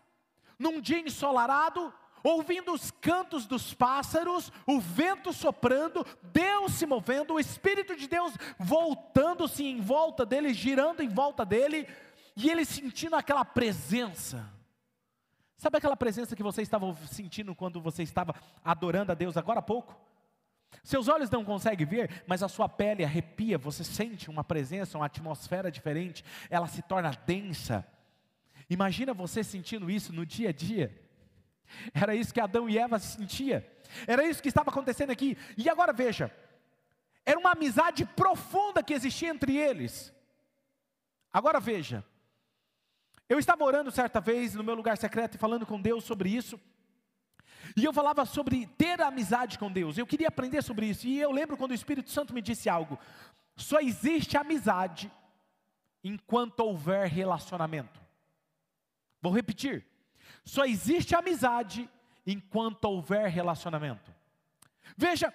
num 0.63 0.81
dia 0.81 1.01
ensolarado, 1.01 1.93
ouvindo 2.23 2.73
os 2.73 2.91
cantos 2.91 3.47
dos 3.47 3.75
pássaros, 3.75 4.53
o 4.67 4.81
vento 4.81 5.33
soprando, 5.33 6.07
Deus 6.33 6.73
se 6.73 6.87
movendo, 6.87 7.35
o 7.35 7.41
Espírito 7.41 7.97
de 7.97 8.07
Deus 8.07 8.33
voltando-se 8.59 9.65
em 9.65 9.81
volta 9.81 10.25
dele, 10.25 10.55
girando 10.55 11.03
em 11.03 11.09
volta 11.09 11.45
dele, 11.45 11.87
e 12.37 12.51
ele 12.51 12.65
sentindo 12.65 13.17
aquela 13.17 13.45
presença. 13.45 14.49
Sabe 15.57 15.79
aquela 15.79 15.97
presença 15.97 16.35
que 16.35 16.43
você 16.43 16.63
estava 16.63 16.93
sentindo 17.07 17.55
quando 17.55 17.81
você 17.81 18.03
estava 18.03 18.35
adorando 18.65 19.13
a 19.13 19.15
Deus 19.15 19.37
agora 19.37 19.61
há 19.61 19.63
pouco? 19.63 19.97
Seus 20.83 21.07
olhos 21.07 21.31
não 21.31 21.45
conseguem 21.45 21.87
ver, 21.87 22.25
mas 22.27 22.43
a 22.43 22.49
sua 22.49 22.69
pele 22.69 23.05
arrepia, 23.05 23.59
você 23.59 23.85
sente 23.85 24.31
uma 24.31 24.43
presença, 24.43 24.99
uma 24.99 25.07
atmosfera 25.07 25.71
diferente, 25.71 26.25
ela 26.49 26.67
se 26.67 26.83
torna 26.83 27.11
densa. 27.27 27.87
Imagina 28.69 29.13
você 29.13 29.45
sentindo 29.45 29.91
isso 29.91 30.13
no 30.13 30.25
dia 30.25 30.49
a 30.49 30.53
dia. 30.53 31.02
Era 31.95 32.15
isso 32.15 32.33
que 32.33 32.41
Adão 32.41 32.69
e 32.69 32.79
Eva 32.79 32.99
sentia. 32.99 33.67
Era 34.07 34.25
isso 34.25 34.43
que 34.43 34.49
estava 34.49 34.71
acontecendo 34.71 35.11
aqui. 35.11 35.37
E 35.57 35.69
agora 35.69 35.93
veja, 35.93 36.31
era 37.25 37.39
uma 37.39 37.53
amizade 37.53 38.05
profunda 38.05 38.83
que 38.83 38.95
existia 38.95 39.29
entre 39.29 39.57
eles. 39.57 40.13
Agora 41.33 41.61
veja, 41.61 42.05
eu 43.29 43.39
estava 43.39 43.65
orando 43.65 43.91
certa 43.91 44.21
vez 44.21 44.55
no 44.55 44.65
meu 44.65 44.75
lugar 44.75 44.97
secreto 44.99 45.37
e 45.37 45.39
falando 45.39 45.65
com 45.65 45.81
Deus 45.81 46.05
sobre 46.05 46.29
isso. 46.29 46.61
E 47.77 47.85
eu 47.85 47.93
falava 47.93 48.25
sobre 48.27 48.67
ter 48.67 49.01
amizade 49.01 49.59
com 49.59 49.71
Deus. 49.71 49.97
Eu 49.97 50.07
queria 50.07 50.29
aprender 50.29 50.63
sobre 50.63 50.87
isso. 50.87 51.07
E 51.07 51.19
eu 51.19 51.31
lembro 51.31 51.57
quando 51.57 51.71
o 51.71 51.75
Espírito 51.75 52.11
Santo 52.11 52.35
me 52.35 52.43
disse 52.43 52.69
algo: 52.69 52.99
só 53.57 53.81
existe 53.81 54.37
amizade 54.37 55.11
enquanto 56.03 56.61
houver 56.61 57.07
relacionamento. 57.09 58.01
Vou 59.21 59.33
repetir: 59.33 59.87
só 60.45 60.65
existe 60.65 61.15
amizade 61.15 61.89
enquanto 62.27 62.85
houver 62.85 63.29
relacionamento. 63.29 64.13
Veja, 64.97 65.33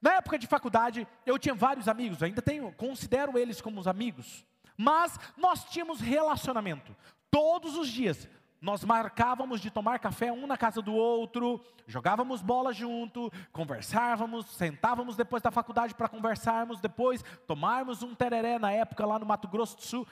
na 0.00 0.14
época 0.14 0.38
de 0.38 0.46
faculdade, 0.46 1.06
eu 1.24 1.38
tinha 1.38 1.54
vários 1.54 1.88
amigos, 1.88 2.22
ainda 2.22 2.42
tenho, 2.42 2.72
considero 2.72 3.38
eles 3.38 3.60
como 3.60 3.80
os 3.80 3.88
amigos, 3.88 4.44
mas 4.76 5.18
nós 5.36 5.64
tínhamos 5.64 6.00
relacionamento. 6.00 6.94
Todos 7.30 7.76
os 7.76 7.88
dias, 7.88 8.28
nós 8.60 8.84
marcávamos 8.84 9.60
de 9.60 9.70
tomar 9.70 9.98
café 9.98 10.32
um 10.32 10.46
na 10.46 10.56
casa 10.56 10.80
do 10.80 10.94
outro, 10.94 11.64
jogávamos 11.86 12.42
bola 12.42 12.72
junto, 12.72 13.30
conversávamos, 13.52 14.46
sentávamos 14.46 15.16
depois 15.16 15.42
da 15.42 15.50
faculdade 15.50 15.94
para 15.94 16.08
conversarmos, 16.08 16.80
depois 16.80 17.24
tomarmos 17.46 18.02
um 18.02 18.14
tereré 18.14 18.58
na 18.58 18.72
época 18.72 19.04
lá 19.04 19.18
no 19.18 19.26
Mato 19.26 19.48
Grosso 19.48 19.76
do 19.76 19.82
Sul, 19.82 20.06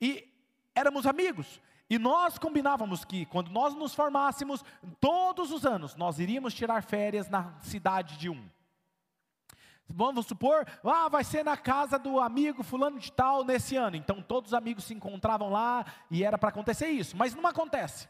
e 0.00 0.26
éramos 0.74 1.06
amigos. 1.06 1.60
E 1.90 1.98
nós 1.98 2.38
combinávamos 2.38 3.04
que 3.04 3.26
quando 3.26 3.50
nós 3.50 3.74
nos 3.74 3.92
formássemos, 3.92 4.64
todos 5.00 5.50
os 5.50 5.66
anos, 5.66 5.96
nós 5.96 6.20
iríamos 6.20 6.54
tirar 6.54 6.84
férias 6.84 7.28
na 7.28 7.58
cidade 7.58 8.16
de 8.16 8.30
um. 8.30 8.48
Vamos 9.88 10.26
supor, 10.26 10.64
ah, 10.84 11.08
vai 11.08 11.24
ser 11.24 11.44
na 11.44 11.56
casa 11.56 11.98
do 11.98 12.20
amigo 12.20 12.62
fulano 12.62 12.96
de 12.96 13.10
tal 13.10 13.42
nesse 13.42 13.74
ano. 13.74 13.96
Então 13.96 14.22
todos 14.22 14.52
os 14.52 14.54
amigos 14.54 14.84
se 14.84 14.94
encontravam 14.94 15.50
lá 15.50 15.84
e 16.08 16.22
era 16.22 16.38
para 16.38 16.50
acontecer 16.50 16.90
isso, 16.90 17.16
mas 17.16 17.34
não 17.34 17.44
acontece. 17.44 18.08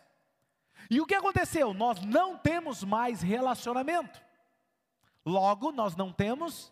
E 0.91 1.01
o 1.01 1.07
que 1.07 1.15
aconteceu? 1.15 1.73
Nós 1.73 2.03
não 2.03 2.37
temos 2.37 2.85
mais 2.85 3.23
relacionamento. 3.23 4.21
Logo, 5.25 5.73
nós 5.73 5.97
não 5.97 6.13
temos 6.13 6.71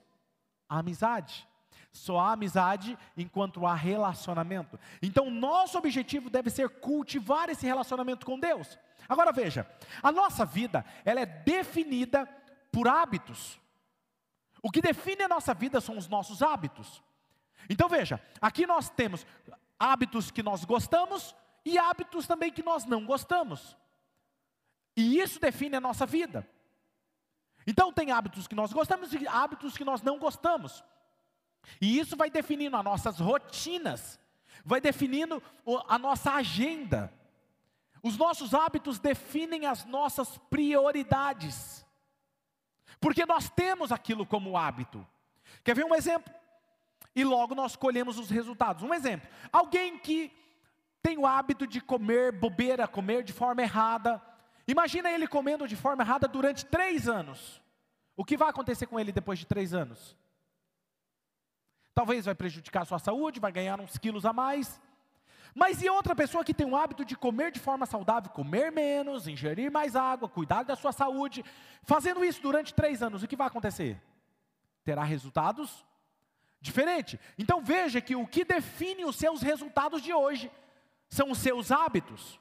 amizade. 0.68 1.48
Só 1.90 2.18
há 2.18 2.32
amizade 2.32 2.98
enquanto 3.16 3.66
há 3.66 3.74
relacionamento. 3.74 4.78
Então, 5.02 5.30
nosso 5.30 5.78
objetivo 5.78 6.28
deve 6.28 6.50
ser 6.50 6.68
cultivar 6.68 7.48
esse 7.48 7.66
relacionamento 7.66 8.26
com 8.26 8.38
Deus. 8.38 8.78
Agora 9.08 9.32
veja, 9.32 9.66
a 10.02 10.12
nossa 10.12 10.44
vida, 10.44 10.84
ela 11.04 11.20
é 11.20 11.26
definida 11.26 12.26
por 12.70 12.86
hábitos. 12.86 13.58
O 14.62 14.70
que 14.70 14.82
define 14.82 15.22
a 15.22 15.28
nossa 15.28 15.54
vida 15.54 15.80
são 15.80 15.96
os 15.96 16.08
nossos 16.08 16.42
hábitos. 16.42 17.02
Então 17.70 17.88
veja, 17.88 18.20
aqui 18.40 18.66
nós 18.66 18.90
temos 18.90 19.26
hábitos 19.78 20.30
que 20.30 20.42
nós 20.42 20.64
gostamos 20.64 21.34
e 21.64 21.78
hábitos 21.78 22.26
também 22.26 22.50
que 22.50 22.62
nós 22.62 22.84
não 22.84 23.04
gostamos. 23.04 23.76
E 24.96 25.20
isso 25.20 25.40
define 25.40 25.76
a 25.76 25.80
nossa 25.80 26.04
vida. 26.04 26.48
Então 27.66 27.92
tem 27.92 28.10
hábitos 28.10 28.46
que 28.46 28.54
nós 28.54 28.72
gostamos 28.72 29.12
e 29.12 29.26
hábitos 29.28 29.76
que 29.76 29.84
nós 29.84 30.02
não 30.02 30.18
gostamos. 30.18 30.82
E 31.80 31.98
isso 31.98 32.16
vai 32.16 32.30
definindo 32.30 32.76
as 32.76 32.84
nossas 32.84 33.18
rotinas, 33.18 34.18
vai 34.64 34.80
definindo 34.80 35.42
a 35.86 35.98
nossa 35.98 36.32
agenda. 36.32 37.12
Os 38.02 38.16
nossos 38.16 38.54
hábitos 38.54 38.98
definem 38.98 39.66
as 39.66 39.84
nossas 39.84 40.38
prioridades. 40.50 41.84
Porque 43.00 43.26
nós 43.26 43.50
temos 43.50 43.92
aquilo 43.92 44.26
como 44.26 44.56
hábito. 44.56 45.06
Quer 45.64 45.74
ver 45.74 45.84
um 45.84 45.94
exemplo? 45.94 46.32
E 47.14 47.24
logo 47.24 47.54
nós 47.54 47.76
colhemos 47.76 48.18
os 48.18 48.30
resultados. 48.30 48.82
Um 48.82 48.94
exemplo: 48.94 49.28
alguém 49.52 49.98
que 49.98 50.32
tem 51.02 51.18
o 51.18 51.26
hábito 51.26 51.66
de 51.66 51.80
comer 51.80 52.32
bobeira, 52.32 52.88
comer 52.88 53.22
de 53.22 53.32
forma 53.32 53.62
errada. 53.62 54.22
Imagina 54.66 55.10
ele 55.10 55.26
comendo 55.26 55.66
de 55.66 55.76
forma 55.76 56.02
errada 56.02 56.28
durante 56.28 56.66
três 56.66 57.08
anos. 57.08 57.62
O 58.16 58.24
que 58.24 58.36
vai 58.36 58.50
acontecer 58.50 58.86
com 58.86 58.98
ele 58.98 59.12
depois 59.12 59.38
de 59.38 59.46
três 59.46 59.72
anos? 59.72 60.16
Talvez 61.98 62.26
vai 62.26 62.34
prejudicar 62.36 62.82
a 62.82 62.84
sua 62.84 63.00
saúde, 63.00 63.40
vai 63.40 63.50
ganhar 63.50 63.80
uns 63.80 63.98
quilos 63.98 64.24
a 64.24 64.32
mais. 64.32 64.80
Mas 65.52 65.82
e 65.82 65.90
outra 65.90 66.14
pessoa 66.14 66.44
que 66.44 66.54
tem 66.54 66.64
o 66.64 66.76
hábito 66.76 67.04
de 67.04 67.16
comer 67.16 67.50
de 67.50 67.58
forma 67.58 67.86
saudável, 67.86 68.30
comer 68.30 68.70
menos, 68.70 69.26
ingerir 69.26 69.68
mais 69.68 69.96
água, 69.96 70.28
cuidar 70.28 70.62
da 70.62 70.76
sua 70.76 70.92
saúde, 70.92 71.44
fazendo 71.82 72.24
isso 72.24 72.40
durante 72.40 72.72
três 72.72 73.02
anos, 73.02 73.24
o 73.24 73.26
que 73.26 73.34
vai 73.34 73.48
acontecer? 73.48 74.00
Terá 74.84 75.02
resultados 75.02 75.84
diferentes. 76.60 77.18
Então 77.36 77.64
veja 77.64 78.00
que 78.00 78.14
o 78.14 78.28
que 78.28 78.44
define 78.44 79.04
os 79.04 79.16
seus 79.16 79.42
resultados 79.42 80.00
de 80.00 80.14
hoje 80.14 80.52
são 81.08 81.32
os 81.32 81.38
seus 81.38 81.72
hábitos, 81.72 82.38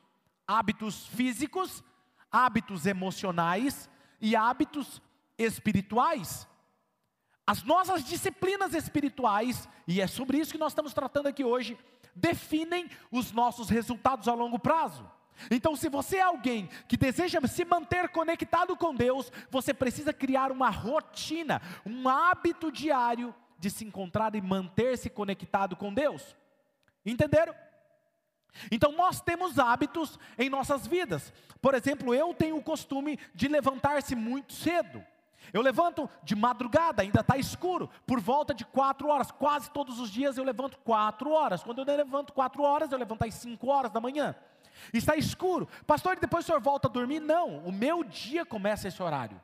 hábitos 0.47 1.07
físicos, 1.07 1.83
hábitos 2.31 2.85
emocionais 2.85 3.89
e 4.21 4.35
hábitos 4.35 5.01
espirituais. 5.35 6.47
As 7.47 7.63
nossas 7.63 8.03
disciplinas 8.03 8.73
espirituais, 8.73 9.69
e 9.87 10.01
é 10.01 10.05
sobre 10.05 10.37
isso 10.37 10.51
que 10.51 10.57
nós 10.57 10.73
estamos 10.73 10.93
tratando 10.93 11.27
aqui 11.27 11.45
hoje, 11.45 11.77
definem 12.13 12.89
os 13.09 13.31
nossos 13.31 13.69
resultados 13.69 14.27
a 14.27 14.33
longo 14.33 14.59
prazo. 14.59 15.09
Então, 15.49 15.73
se 15.73 15.87
você 15.87 16.17
é 16.17 16.23
alguém 16.23 16.67
que 16.89 16.97
deseja 16.97 17.39
se 17.47 17.63
manter 17.63 18.09
conectado 18.09 18.75
com 18.75 18.93
Deus, 18.93 19.31
você 19.49 19.73
precisa 19.73 20.11
criar 20.11 20.51
uma 20.51 20.69
rotina, 20.69 21.61
um 21.85 22.09
hábito 22.09 22.69
diário 22.69 23.33
de 23.57 23.69
se 23.69 23.85
encontrar 23.85 24.35
e 24.35 24.41
manter-se 24.41 25.09
conectado 25.09 25.75
com 25.77 25.93
Deus. 25.93 26.35
Entenderam? 27.05 27.55
Então, 28.69 28.91
nós 28.91 29.21
temos 29.21 29.57
hábitos 29.57 30.19
em 30.37 30.49
nossas 30.49 30.85
vidas. 30.85 31.31
Por 31.61 31.75
exemplo, 31.75 32.13
eu 32.13 32.33
tenho 32.33 32.57
o 32.57 32.63
costume 32.63 33.17
de 33.33 33.47
levantar-se 33.47 34.15
muito 34.15 34.51
cedo. 34.51 35.01
Eu 35.53 35.61
levanto 35.61 36.09
de 36.23 36.35
madrugada, 36.35 37.01
ainda 37.01 37.21
está 37.21 37.37
escuro, 37.37 37.89
por 38.05 38.19
volta 38.19 38.53
de 38.53 38.65
quatro 38.65 39.07
horas. 39.07 39.31
Quase 39.31 39.69
todos 39.71 39.99
os 39.99 40.09
dias 40.09 40.37
eu 40.37 40.43
levanto 40.43 40.77
quatro 40.79 41.31
horas. 41.31 41.63
Quando 41.63 41.79
eu 41.79 41.85
levanto 41.85 42.33
quatro 42.33 42.63
horas, 42.63 42.91
eu 42.91 42.97
levanto 42.97 43.23
às 43.23 43.33
cinco 43.33 43.67
horas 43.67 43.91
da 43.91 44.01
manhã. 44.01 44.35
Está 44.93 45.15
escuro. 45.15 45.67
Pastor, 45.85 46.17
e 46.17 46.19
depois 46.19 46.43
o 46.43 46.47
senhor 46.47 46.61
volta 46.61 46.87
a 46.87 46.91
dormir? 46.91 47.19
Não, 47.19 47.59
o 47.59 47.71
meu 47.71 48.03
dia 48.03 48.45
começa 48.45 48.87
esse 48.87 49.01
horário. 49.01 49.39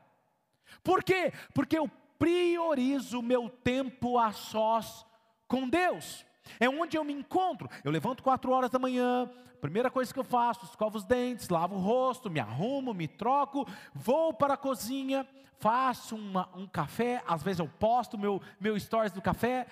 Por 0.82 1.02
quê? 1.02 1.32
Porque 1.54 1.78
eu 1.78 1.90
priorizo 2.18 3.18
o 3.18 3.22
meu 3.22 3.48
tempo 3.48 4.18
a 4.18 4.32
sós 4.32 5.04
com 5.48 5.68
Deus. 5.68 6.24
É 6.60 6.68
onde 6.68 6.96
eu 6.96 7.04
me 7.04 7.12
encontro. 7.12 7.68
Eu 7.82 7.90
levanto 7.90 8.22
quatro 8.22 8.52
horas 8.52 8.70
da 8.70 8.78
manhã, 8.78 9.30
primeira 9.60 9.90
coisa 9.90 10.12
que 10.12 10.20
eu 10.20 10.24
faço, 10.24 10.66
escovo 10.66 10.98
os 10.98 11.04
dentes, 11.04 11.48
lavo 11.48 11.76
o 11.76 11.80
rosto, 11.80 12.30
me 12.30 12.38
arrumo, 12.38 12.92
me 12.92 13.08
troco, 13.08 13.66
vou 13.94 14.32
para 14.32 14.54
a 14.54 14.58
cozinha, 14.58 15.26
faço 15.58 16.16
uma, 16.16 16.48
um 16.56 16.66
café, 16.66 17.22
às 17.26 17.42
vezes 17.42 17.60
eu 17.60 17.68
posto 17.68 18.18
meu, 18.18 18.40
meu 18.60 18.78
stories 18.78 19.12
do 19.12 19.22
café, 19.22 19.66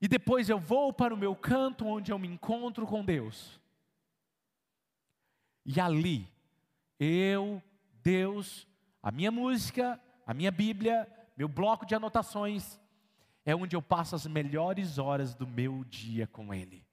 e 0.00 0.06
depois 0.06 0.48
eu 0.48 0.58
vou 0.58 0.92
para 0.92 1.12
o 1.12 1.16
meu 1.16 1.34
canto 1.34 1.86
onde 1.86 2.12
eu 2.12 2.18
me 2.18 2.28
encontro 2.28 2.86
com 2.86 3.04
Deus. 3.04 3.60
E 5.64 5.80
ali, 5.80 6.28
eu, 6.98 7.62
Deus, 8.02 8.66
a 9.02 9.10
minha 9.10 9.30
música, 9.30 10.00
a 10.26 10.32
minha 10.32 10.50
Bíblia, 10.50 11.08
meu 11.36 11.48
bloco 11.48 11.84
de 11.84 11.94
anotações, 11.94 12.80
é 13.44 13.54
onde 13.54 13.74
eu 13.74 13.82
passo 13.82 14.14
as 14.14 14.26
melhores 14.26 14.98
horas 14.98 15.34
do 15.34 15.46
meu 15.46 15.84
dia 15.84 16.26
com 16.26 16.52
Ele. 16.54 16.84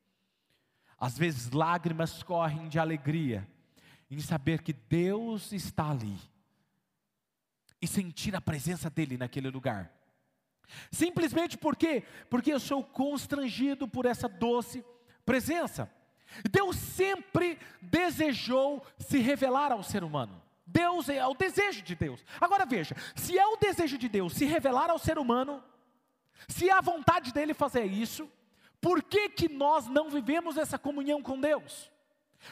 Às 0.98 1.18
vezes 1.18 1.52
lágrimas 1.52 2.24
correm 2.24 2.68
de 2.68 2.80
alegria 2.80 3.48
em 4.10 4.20
saber 4.20 4.62
que 4.62 4.74
Deus 4.74 5.52
está 5.52 5.90
ali 5.90 6.18
e 7.86 7.88
sentir 7.88 8.36
a 8.36 8.42
presença 8.42 8.90
dEle 8.90 9.16
naquele 9.16 9.50
lugar. 9.50 9.92
Simplesmente 10.92 11.56
por 11.56 11.76
quê? 11.76 12.04
Porque 12.32 12.52
eu 12.52 12.60
sou 12.60 12.84
constrangido 12.84 13.88
por 13.88 14.08
essa 14.08 14.28
doce 14.28 14.84
presença. 15.24 15.90
Deus 16.50 16.76
sempre 16.76 17.60
desejou 17.80 18.84
se 18.98 19.20
revelar 19.20 19.72
ao 19.72 19.84
ser 19.84 20.04
humano. 20.04 20.42
Deus 20.66 21.08
é, 21.08 21.18
é 21.18 21.28
o 21.28 21.36
desejo 21.36 21.84
de 21.84 21.96
Deus. 21.96 22.26
Agora 22.42 22.66
veja, 22.66 22.96
se 23.16 23.38
é 23.38 23.46
o 23.46 23.56
desejo 23.56 24.00
de 24.00 24.10
Deus 24.10 24.34
se 24.34 24.46
revelar 24.46 24.90
ao 24.90 24.98
ser 24.98 25.20
humano, 25.20 25.64
se 26.48 26.68
é 26.68 26.74
a 26.74 26.82
vontade 26.82 27.32
dele 27.32 27.54
fazer 27.54 27.86
isso, 27.86 28.28
por 28.82 29.04
que, 29.04 29.30
que 29.30 29.48
nós 29.48 29.86
não 29.86 30.10
vivemos 30.10 30.58
essa 30.58 30.80
comunhão 30.80 31.22
com 31.22 31.40
Deus? 31.40 31.92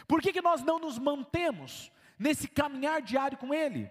Por 0.07 0.21
que, 0.21 0.31
que 0.31 0.41
nós 0.43 0.61
não 0.61 0.77
nos 0.77 0.99
mantemos 0.99 1.91
nesse 2.19 2.47
caminhar 2.47 3.01
diário 3.01 3.37
com 3.37 3.51
Ele? 3.51 3.89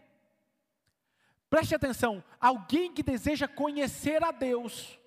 Preste 1.53 1.75
atenção, 1.75 2.25
alguém 2.41 2.95
que 2.95 3.03
deseja 3.03 3.47
conhecer 3.47 4.25
a 4.25 4.31
Deus, 4.31 4.99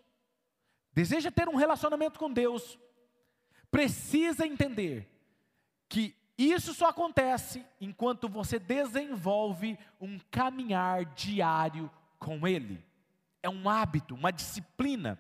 deseja 0.94 1.32
ter 1.32 1.50
um 1.50 1.56
relacionamento 1.56 2.20
com 2.20 2.32
Deus, 2.32 2.78
precisa 3.72 4.46
entender 4.46 5.10
que 5.90 6.16
isso 6.38 6.72
só 6.76 6.90
acontece 6.90 7.66
enquanto 7.82 8.30
você 8.30 8.60
desenvolve 8.60 9.76
um 10.00 10.20
caminhar 10.30 11.04
diário 11.16 11.90
com 12.20 12.48
Ele 12.48 12.86
é 13.42 13.50
um 13.50 13.68
hábito, 13.68 14.14
uma 14.14 14.32
disciplina. 14.32 15.20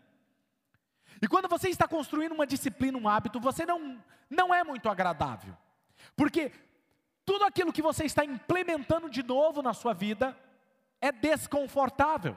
E 1.19 1.27
quando 1.27 1.47
você 1.47 1.69
está 1.69 1.87
construindo 1.87 2.33
uma 2.33 2.45
disciplina, 2.45 2.99
um 2.99 3.09
hábito, 3.09 3.39
você 3.39 3.65
não, 3.65 3.99
não 4.29 4.53
é 4.53 4.63
muito 4.63 4.87
agradável. 4.89 5.57
Porque 6.15 6.51
tudo 7.25 7.45
aquilo 7.45 7.73
que 7.73 7.81
você 7.81 8.05
está 8.05 8.23
implementando 8.23 9.09
de 9.09 9.23
novo 9.23 9.63
na 9.63 9.73
sua 9.73 9.91
vida 9.91 10.37
é 11.01 11.11
desconfortável. 11.11 12.35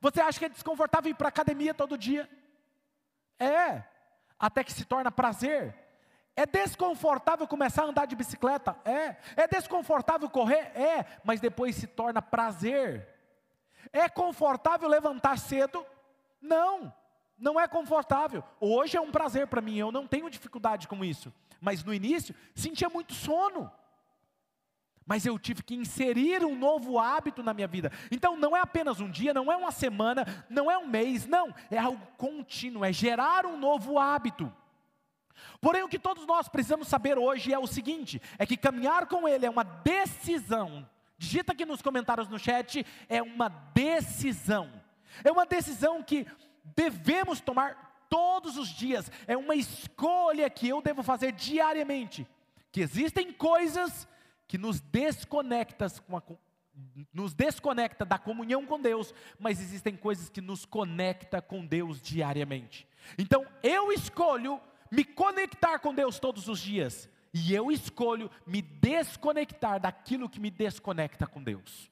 Você 0.00 0.20
acha 0.20 0.38
que 0.38 0.44
é 0.44 0.48
desconfortável 0.48 1.10
ir 1.10 1.14
para 1.14 1.28
a 1.28 1.30
academia 1.30 1.72
todo 1.72 1.96
dia? 1.96 2.28
É, 3.38 3.84
até 4.38 4.64
que 4.64 4.72
se 4.72 4.84
torna 4.84 5.10
prazer. 5.10 5.74
É 6.34 6.46
desconfortável 6.46 7.46
começar 7.46 7.82
a 7.82 7.86
andar 7.86 8.06
de 8.06 8.16
bicicleta? 8.16 8.76
É. 8.84 9.16
É 9.36 9.46
desconfortável 9.46 10.28
correr? 10.30 10.72
É, 10.74 11.06
mas 11.22 11.40
depois 11.40 11.76
se 11.76 11.86
torna 11.86 12.22
prazer. 12.22 13.08
É 13.92 14.08
confortável 14.08 14.88
levantar 14.88 15.38
cedo? 15.38 15.84
Não, 16.40 16.92
não 17.38 17.60
é 17.60 17.68
confortável. 17.68 18.42
Hoje 18.58 18.96
é 18.96 19.00
um 19.00 19.12
prazer 19.12 19.46
para 19.46 19.60
mim, 19.60 19.76
eu 19.76 19.92
não 19.92 20.06
tenho 20.06 20.30
dificuldade 20.30 20.88
com 20.88 21.04
isso. 21.04 21.32
Mas 21.60 21.84
no 21.84 21.94
início, 21.94 22.34
sentia 22.54 22.88
muito 22.88 23.12
sono. 23.14 23.70
Mas 25.06 25.26
eu 25.26 25.38
tive 25.38 25.62
que 25.62 25.74
inserir 25.74 26.44
um 26.44 26.56
novo 26.56 26.98
hábito 26.98 27.42
na 27.42 27.52
minha 27.52 27.66
vida. 27.66 27.90
Então 28.10 28.36
não 28.36 28.56
é 28.56 28.60
apenas 28.60 29.00
um 29.00 29.10
dia, 29.10 29.34
não 29.34 29.50
é 29.50 29.56
uma 29.56 29.72
semana, 29.72 30.24
não 30.48 30.70
é 30.70 30.78
um 30.78 30.86
mês, 30.86 31.26
não. 31.26 31.54
É 31.70 31.78
algo 31.78 32.06
contínuo, 32.16 32.84
é 32.84 32.92
gerar 32.92 33.46
um 33.46 33.58
novo 33.58 33.98
hábito. 33.98 34.52
Porém, 35.60 35.82
o 35.82 35.88
que 35.88 35.98
todos 35.98 36.26
nós 36.26 36.48
precisamos 36.48 36.88
saber 36.88 37.18
hoje 37.18 37.52
é 37.52 37.58
o 37.58 37.66
seguinte: 37.66 38.20
é 38.38 38.46
que 38.46 38.56
caminhar 38.56 39.06
com 39.06 39.28
Ele 39.28 39.46
é 39.46 39.50
uma 39.50 39.64
decisão 39.64 40.86
Digita 41.22 41.52
aqui 41.52 41.64
nos 41.64 41.80
comentários 41.80 42.28
no 42.28 42.36
chat, 42.36 42.84
é 43.08 43.22
uma 43.22 43.48
decisão. 43.48 44.68
É 45.22 45.30
uma 45.30 45.46
decisão 45.46 46.02
que 46.02 46.26
devemos 46.74 47.40
tomar 47.40 48.04
todos 48.10 48.56
os 48.58 48.68
dias, 48.68 49.08
é 49.28 49.36
uma 49.36 49.54
escolha 49.54 50.50
que 50.50 50.68
eu 50.68 50.82
devo 50.82 51.00
fazer 51.00 51.30
diariamente. 51.30 52.26
Que 52.72 52.80
existem 52.80 53.32
coisas 53.32 54.08
que 54.52 54.58
nos 54.58 54.82
desconectam 54.82 55.88
com 56.06 56.14
a, 56.14 56.22
nos 57.10 57.32
desconecta 57.32 58.04
da 58.04 58.18
comunhão 58.18 58.66
com 58.66 58.78
Deus, 58.78 59.14
mas 59.38 59.58
existem 59.58 59.96
coisas 59.96 60.28
que 60.28 60.42
nos 60.42 60.66
conecta 60.66 61.40
com 61.40 61.64
Deus 61.64 62.02
diariamente. 62.02 62.86
Então 63.16 63.46
eu 63.62 63.90
escolho 63.90 64.60
me 64.90 65.04
conectar 65.04 65.78
com 65.78 65.94
Deus 65.94 66.18
todos 66.18 66.48
os 66.48 66.60
dias, 66.60 67.08
e 67.32 67.54
eu 67.54 67.72
escolho 67.72 68.30
me 68.46 68.60
desconectar 68.60 69.80
daquilo 69.80 70.28
que 70.28 70.38
me 70.38 70.50
desconecta 70.50 71.26
com 71.26 71.42
Deus. 71.42 71.90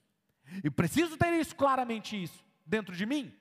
Eu 0.63 0.71
preciso 0.71 1.17
ter 1.17 1.33
isso 1.33 1.55
claramente 1.55 2.21
isso 2.21 2.45
dentro 2.63 2.95
de 2.95 3.07
mim. 3.07 3.33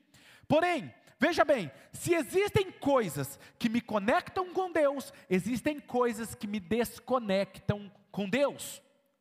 Porém, 0.49 0.95
veja 1.19 1.45
bem, 1.45 1.71
se 1.93 2.15
existem 2.15 2.73
coisas 2.73 3.39
que 3.59 3.69
me 3.69 3.83
conectam 3.83 4.51
com 4.55 4.73
Deus, 4.73 5.13
existem 5.29 5.79
coisas 5.79 6.35
que 6.35 6.47
me 6.47 6.59
desconectam 6.59 7.93
com 8.11 8.27
Deus. 8.27 8.81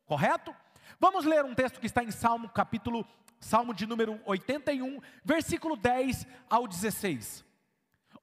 Correto? 0.10 0.56
Vamos 1.00 1.24
ler 1.24 1.46
um 1.46 1.54
texto 1.54 1.80
que 1.80 1.86
está 1.86 2.04
em 2.04 2.10
Salmo, 2.10 2.50
capítulo 2.50 3.06
Salmo 3.40 3.76
de 3.76 3.86
número 3.86 4.20
81, 4.26 5.00
versículo 5.24 5.78
10 5.78 6.26
ao 6.50 6.68
16. 6.68 7.46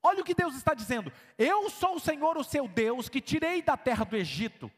Olha 0.03 0.21
o 0.21 0.25
que 0.25 0.35
Deus 0.35 0.57
está 0.57 0.75
dizendo: 0.75 1.13
Eu 1.39 1.71
sou 1.71 1.95
o 1.95 2.01
Senhor, 2.01 2.37
o 2.37 2.43
seu 2.43 2.67
Deus, 2.67 3.09
que 3.09 3.21
tirei 3.21 3.63
da 3.63 3.77
terra 3.77 4.05
do 4.05 4.17
Egito. 4.17 4.69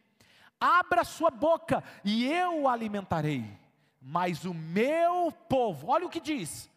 Abra 0.61 1.03
sua 1.03 1.31
boca 1.31 1.83
e 2.05 2.27
eu 2.27 2.61
o 2.61 2.69
alimentarei. 2.69 3.59
Mas 4.03 4.45
o 4.45 4.53
meu 4.53 5.33
povo, 5.49 5.89
olha 5.89 6.05
o 6.05 6.11
que 6.11 6.21
diz: 6.21 6.71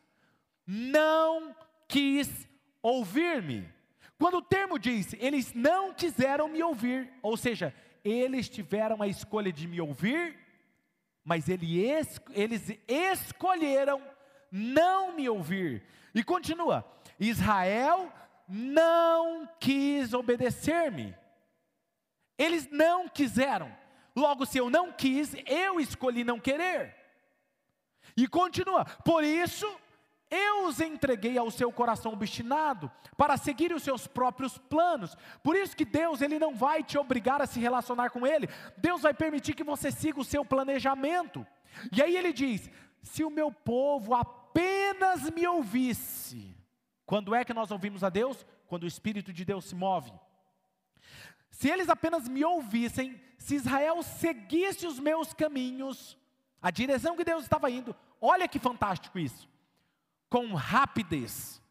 não 0.66 1.54
quis 1.90 2.48
ouvir-me. 2.82 3.68
Quando 4.18 4.38
o 4.38 4.42
termo 4.42 4.80
diz, 4.80 5.14
eles 5.20 5.54
não 5.54 5.94
quiseram 5.94 6.48
me 6.48 6.64
ouvir, 6.64 7.12
ou 7.22 7.36
seja, 7.36 7.76
eles 8.04 8.50
tiveram 8.50 9.02
a 9.02 9.08
escolha 9.08 9.52
de 9.52 9.68
me 9.68 9.80
ouvir, 9.80 10.38
mas 11.24 11.48
eles 11.48 12.80
escolheram 12.88 14.02
não 14.52 15.14
me 15.14 15.30
ouvir. 15.30 15.84
E 16.14 16.24
continua: 16.24 16.86
Israel 17.20 18.12
não 18.48 19.48
quis 19.60 20.14
obedecer-me. 20.14 21.16
Eles 22.38 22.68
não 22.70 23.08
quiseram. 23.08 23.76
Logo, 24.16 24.46
se 24.46 24.58
eu 24.58 24.70
não 24.70 24.92
quis, 24.92 25.34
eu 25.46 25.80
escolhi 25.80 26.24
não 26.24 26.40
querer. 26.40 26.96
E 28.18 28.28
continua: 28.28 28.84
Por 28.84 29.24
isso 29.24 29.68
eu 30.32 30.66
os 30.66 30.80
entreguei 30.80 31.38
ao 31.38 31.52
seu 31.52 31.70
coração 31.74 32.14
obstinado 32.14 32.90
para 33.18 33.36
seguir 33.36 33.74
os 33.74 33.84
seus 33.84 34.08
próprios 34.08 34.58
planos. 34.58 35.16
Por 35.44 35.58
isso 35.58 35.76
que 35.76 35.84
Deus 35.84 36.22
ele 36.22 36.40
não 36.40 36.56
vai 36.56 36.82
te 36.82 36.98
obrigar 36.98 37.42
a 37.42 37.46
se 37.46 37.60
relacionar 37.60 38.10
com 38.10 38.26
ele. 38.26 38.48
Deus 38.78 39.02
vai 39.02 39.14
permitir 39.14 39.54
que 39.54 39.64
você 39.64 39.92
siga 39.92 40.22
o 40.22 40.26
seu 40.26 40.46
planejamento. 40.46 41.46
E 41.92 42.02
aí 42.02 42.16
ele 42.16 42.32
diz: 42.32 42.70
"Se 43.04 43.26
o 43.26 43.30
meu 43.30 43.52
povo 43.52 44.16
apenas 44.16 45.30
me 45.30 45.46
ouvisse, 45.46 46.56
quando 47.06 47.36
é 47.36 47.44
que 47.44 47.54
nós 47.54 47.70
ouvimos 47.70 48.02
a 48.02 48.10
Deus? 48.10 48.46
Quando 48.68 48.84
o 48.84 48.88
Espírito 48.88 49.34
de 49.34 49.44
Deus 49.44 49.66
se 49.66 49.76
move. 49.76 50.14
Se 51.50 51.70
eles 51.70 51.90
apenas 51.90 52.30
me 52.30 52.44
ouvissem, 52.46 53.22
se 53.38 53.56
Israel 53.56 54.02
seguisse 54.02 54.88
os 54.88 54.98
meus 54.98 55.34
caminhos, 55.34 56.18
a 56.62 56.72
direção 56.72 57.18
que 57.18 57.26
Deus 57.26 57.44
estava 57.44 57.70
indo, 57.70 57.94
olha 58.22 58.48
que 58.48 58.58
fantástico 58.58 59.20
isso, 59.20 59.51
com 60.32 60.56
rapidez. 60.56 61.62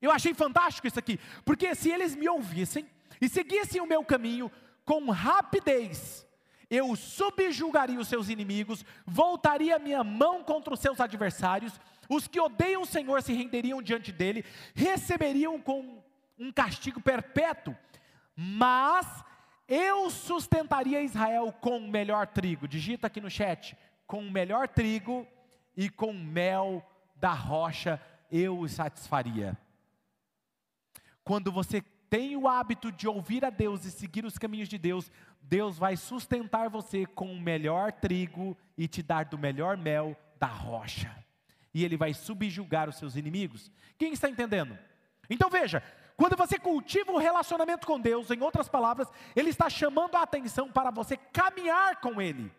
Eu 0.00 0.12
achei 0.12 0.34
fantástico 0.34 0.86
isso 0.86 0.98
aqui, 0.98 1.18
porque 1.44 1.74
se 1.74 1.90
eles 1.90 2.14
me 2.14 2.28
ouvissem 2.28 2.86
e 3.20 3.28
seguissem 3.28 3.80
o 3.80 3.86
meu 3.86 4.04
caminho 4.04 4.52
com 4.84 5.10
rapidez, 5.10 6.26
eu 6.70 6.94
subjugaria 6.94 7.98
os 7.98 8.08
seus 8.08 8.28
inimigos, 8.28 8.84
voltaria 9.06 9.78
minha 9.78 10.04
mão 10.04 10.44
contra 10.44 10.74
os 10.74 10.80
seus 10.80 11.00
adversários 11.00 11.80
os 12.08 12.28
que 12.28 12.38
odeiam 12.38 12.82
o 12.82 12.86
Senhor 12.86 13.22
se 13.22 13.32
renderiam 13.32 13.80
diante 13.80 14.12
dele, 14.12 14.44
receberiam 14.74 15.58
com 15.58 16.02
um 16.38 16.52
castigo 16.52 17.00
perpétuo, 17.00 17.74
mas 18.36 19.24
eu 19.66 20.10
sustentaria 20.10 21.02
Israel 21.02 21.52
com 21.60 21.78
o 21.78 21.88
melhor 21.88 22.26
trigo. 22.26 22.68
Digita 22.68 23.06
aqui 23.06 23.20
no 23.20 23.30
chat: 23.30 23.76
com 24.06 24.18
o 24.18 24.30
melhor 24.30 24.68
trigo 24.68 25.26
e 25.74 25.88
com 25.88 26.12
mel 26.12 26.84
da 27.22 27.32
rocha 27.32 27.98
eu 28.30 28.58
os 28.58 28.72
satisfaria. 28.72 29.56
Quando 31.24 31.50
você 31.50 31.80
tem 32.10 32.36
o 32.36 32.46
hábito 32.46 32.92
de 32.92 33.08
ouvir 33.08 33.44
a 33.44 33.50
Deus 33.50 33.86
e 33.86 33.90
seguir 33.90 34.26
os 34.26 34.36
caminhos 34.36 34.68
de 34.68 34.76
Deus, 34.76 35.10
Deus 35.40 35.78
vai 35.78 35.96
sustentar 35.96 36.68
você 36.68 37.06
com 37.06 37.32
o 37.32 37.40
melhor 37.40 37.92
trigo 37.92 38.54
e 38.76 38.86
te 38.86 39.02
dar 39.02 39.24
do 39.24 39.38
melhor 39.38 39.78
mel 39.78 40.14
da 40.38 40.48
rocha 40.48 41.22
e 41.74 41.84
ele 41.84 41.96
vai 41.96 42.12
subjugar 42.12 42.88
os 42.88 42.96
seus 42.96 43.16
inimigos. 43.16 43.70
Quem 43.98 44.12
está 44.12 44.28
entendendo? 44.28 44.78
Então 45.28 45.48
veja, 45.48 45.82
quando 46.16 46.36
você 46.36 46.58
cultiva 46.58 47.12
o 47.12 47.14
um 47.14 47.18
relacionamento 47.18 47.86
com 47.86 47.98
Deus, 47.98 48.30
em 48.30 48.42
outras 48.42 48.68
palavras, 48.68 49.08
Ele 49.34 49.50
está 49.50 49.70
chamando 49.70 50.14
a 50.16 50.22
atenção 50.22 50.70
para 50.70 50.90
você 50.90 51.16
caminhar 51.16 52.00
com 52.00 52.20
Ele. 52.20 52.52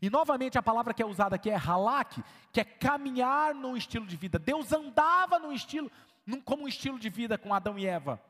E 0.00 0.10
novamente 0.10 0.58
a 0.58 0.62
palavra 0.62 0.94
que 0.94 1.02
é 1.02 1.06
usada 1.06 1.36
aqui 1.36 1.50
é 1.50 1.56
halak, 1.56 2.22
que 2.52 2.60
é 2.60 2.64
caminhar 2.64 3.54
no 3.54 3.76
estilo 3.76 4.06
de 4.06 4.16
vida. 4.16 4.38
Deus 4.38 4.72
andava 4.72 5.38
no 5.38 5.52
estilo, 5.52 5.90
num, 6.26 6.40
como 6.40 6.64
um 6.64 6.68
estilo 6.68 6.98
de 6.98 7.08
vida 7.08 7.38
com 7.38 7.54
Adão 7.54 7.78
e 7.78 7.86
Eva. 7.86 8.20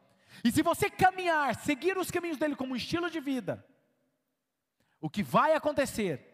E 0.44 0.52
se 0.52 0.62
você 0.62 0.88
caminhar, 0.88 1.54
seguir 1.56 1.98
os 1.98 2.10
caminhos 2.10 2.38
dele 2.38 2.54
como 2.54 2.72
um 2.72 2.76
estilo 2.76 3.10
de 3.10 3.20
vida, 3.20 3.64
o 5.00 5.10
que 5.10 5.22
vai 5.22 5.54
acontecer 5.54 6.26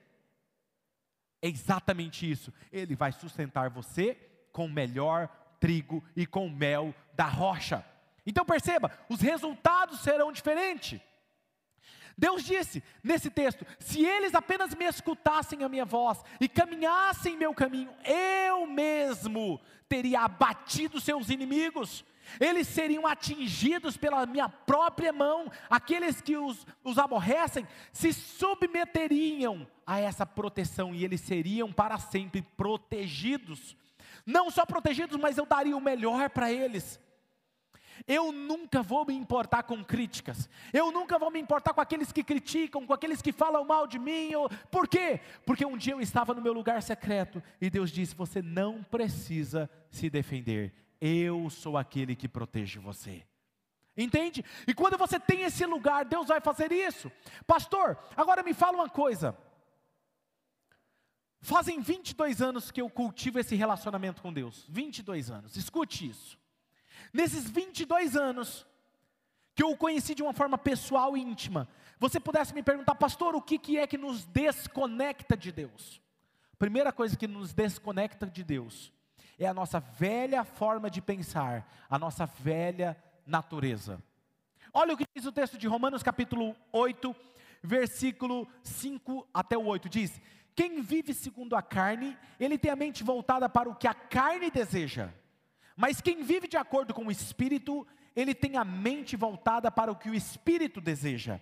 é 1.40 1.48
exatamente 1.48 2.30
isso. 2.30 2.52
Ele 2.72 2.94
vai 2.94 3.12
sustentar 3.12 3.70
você 3.70 4.14
com 4.52 4.66
o 4.66 4.72
melhor 4.72 5.28
trigo 5.60 6.04
e 6.14 6.26
com 6.26 6.46
o 6.46 6.50
mel 6.50 6.94
da 7.14 7.26
rocha. 7.26 7.84
Então 8.26 8.44
perceba, 8.44 8.90
os 9.08 9.20
resultados 9.20 10.00
serão 10.00 10.32
diferentes. 10.32 11.00
Deus 12.16 12.42
disse 12.44 12.82
nesse 13.02 13.30
texto: 13.30 13.66
se 13.78 14.04
eles 14.04 14.34
apenas 14.34 14.74
me 14.74 14.84
escutassem 14.84 15.62
a 15.62 15.68
minha 15.68 15.84
voz 15.84 16.22
e 16.40 16.48
caminhassem 16.48 17.36
meu 17.36 17.54
caminho, 17.54 17.90
eu 18.04 18.66
mesmo 18.66 19.60
teria 19.88 20.20
abatido 20.20 21.00
seus 21.00 21.30
inimigos 21.30 22.04
eles 22.40 22.66
seriam 22.66 23.06
atingidos 23.06 23.96
pela 23.96 24.26
minha 24.26 24.48
própria 24.48 25.12
mão, 25.12 25.50
aqueles 25.70 26.20
que 26.20 26.36
os, 26.36 26.66
os 26.82 26.98
aborrecem 26.98 27.66
se 27.92 28.12
submeteriam 28.12 29.66
a 29.86 30.00
essa 30.00 30.26
proteção 30.26 30.94
e 30.94 31.04
eles 31.04 31.20
seriam 31.20 31.72
para 31.72 31.98
sempre 31.98 32.42
protegidos. 32.56 33.76
Não 34.24 34.50
só 34.50 34.66
protegidos, 34.66 35.16
mas 35.18 35.38
eu 35.38 35.46
daria 35.46 35.76
o 35.76 35.80
melhor 35.80 36.28
para 36.30 36.52
eles. 36.52 37.00
Eu 38.06 38.32
nunca 38.32 38.82
vou 38.82 39.06
me 39.06 39.14
importar 39.14 39.62
com 39.62 39.84
críticas. 39.84 40.48
Eu 40.72 40.90
nunca 40.90 41.18
vou 41.18 41.30
me 41.30 41.38
importar 41.38 41.72
com 41.72 41.80
aqueles 41.80 42.10
que 42.10 42.24
criticam, 42.24 42.86
com 42.86 42.92
aqueles 42.92 43.22
que 43.22 43.32
falam 43.32 43.64
mal 43.64 43.86
de 43.86 43.98
mim. 43.98 44.30
Por 44.70 44.88
quê? 44.88 45.20
Porque 45.44 45.64
um 45.64 45.76
dia 45.76 45.92
eu 45.92 46.00
estava 46.00 46.34
no 46.34 46.42
meu 46.42 46.52
lugar 46.52 46.82
secreto 46.82 47.42
e 47.60 47.70
Deus 47.70 47.90
disse: 47.90 48.14
Você 48.16 48.42
não 48.42 48.82
precisa 48.82 49.70
se 49.90 50.10
defender 50.10 50.86
eu 51.00 51.48
sou 51.50 51.76
aquele 51.76 52.16
que 52.16 52.28
protege 52.28 52.78
você. 52.78 53.24
Entende? 53.96 54.44
E 54.66 54.74
quando 54.74 54.98
você 54.98 55.18
tem 55.18 55.42
esse 55.42 55.64
lugar, 55.64 56.04
Deus 56.04 56.28
vai 56.28 56.40
fazer 56.40 56.70
isso. 56.70 57.10
Pastor, 57.46 57.98
agora 58.16 58.42
me 58.42 58.52
fala 58.52 58.76
uma 58.76 58.88
coisa. 58.88 59.36
Fazem 61.40 61.80
22 61.80 62.42
anos 62.42 62.70
que 62.70 62.80
eu 62.80 62.90
cultivo 62.90 63.38
esse 63.38 63.54
relacionamento 63.54 64.20
com 64.20 64.32
Deus. 64.32 64.66
22 64.68 65.30
anos. 65.30 65.56
Escute 65.56 66.08
isso. 66.08 66.38
Nesses 67.12 67.48
22 67.48 68.16
anos 68.16 68.66
que 69.54 69.62
eu 69.62 69.70
o 69.70 69.76
conheci 69.76 70.14
de 70.14 70.22
uma 70.22 70.34
forma 70.34 70.58
pessoal 70.58 71.16
e 71.16 71.20
íntima, 71.20 71.66
você 71.98 72.20
pudesse 72.20 72.54
me 72.54 72.62
perguntar, 72.62 72.94
pastor, 72.94 73.34
o 73.34 73.40
que, 73.40 73.58
que 73.58 73.78
é 73.78 73.86
que 73.86 73.96
nos 73.96 74.26
desconecta 74.26 75.34
de 75.36 75.50
Deus? 75.50 76.00
Primeira 76.58 76.92
coisa 76.92 77.16
que 77.16 77.26
nos 77.26 77.52
desconecta 77.52 78.26
de 78.26 78.44
Deus 78.44 78.92
é 79.38 79.46
a 79.46 79.54
nossa 79.54 79.80
velha 79.80 80.44
forma 80.44 80.90
de 80.90 81.00
pensar, 81.00 81.70
a 81.88 81.98
nossa 81.98 82.26
velha 82.26 82.96
natureza. 83.26 84.02
Olha 84.72 84.94
o 84.94 84.96
que 84.96 85.06
diz 85.14 85.24
o 85.24 85.32
texto 85.32 85.58
de 85.58 85.66
Romanos, 85.66 86.02
capítulo 86.02 86.54
8, 86.72 87.14
versículo 87.62 88.46
5 88.62 89.26
até 89.32 89.56
o 89.56 89.64
8: 89.66 89.88
diz: 89.88 90.20
Quem 90.54 90.82
vive 90.82 91.12
segundo 91.14 91.56
a 91.56 91.62
carne, 91.62 92.16
ele 92.38 92.58
tem 92.58 92.70
a 92.70 92.76
mente 92.76 93.02
voltada 93.02 93.48
para 93.48 93.68
o 93.68 93.74
que 93.74 93.88
a 93.88 93.94
carne 93.94 94.50
deseja, 94.50 95.10
mas 95.76 96.00
quem 96.00 96.22
vive 96.22 96.48
de 96.48 96.56
acordo 96.56 96.94
com 96.94 97.06
o 97.06 97.10
espírito, 97.10 97.86
ele 98.14 98.34
tem 98.34 98.56
a 98.56 98.64
mente 98.64 99.14
voltada 99.14 99.70
para 99.70 99.92
o 99.92 99.96
que 99.96 100.08
o 100.08 100.14
espírito 100.14 100.80
deseja. 100.80 101.38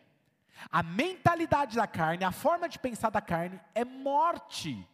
A 0.70 0.82
mentalidade 0.82 1.76
da 1.76 1.86
carne, 1.86 2.24
a 2.24 2.32
forma 2.32 2.68
de 2.68 2.78
pensar 2.78 3.10
da 3.10 3.20
carne 3.20 3.60
é 3.74 3.84
morte 3.84 4.86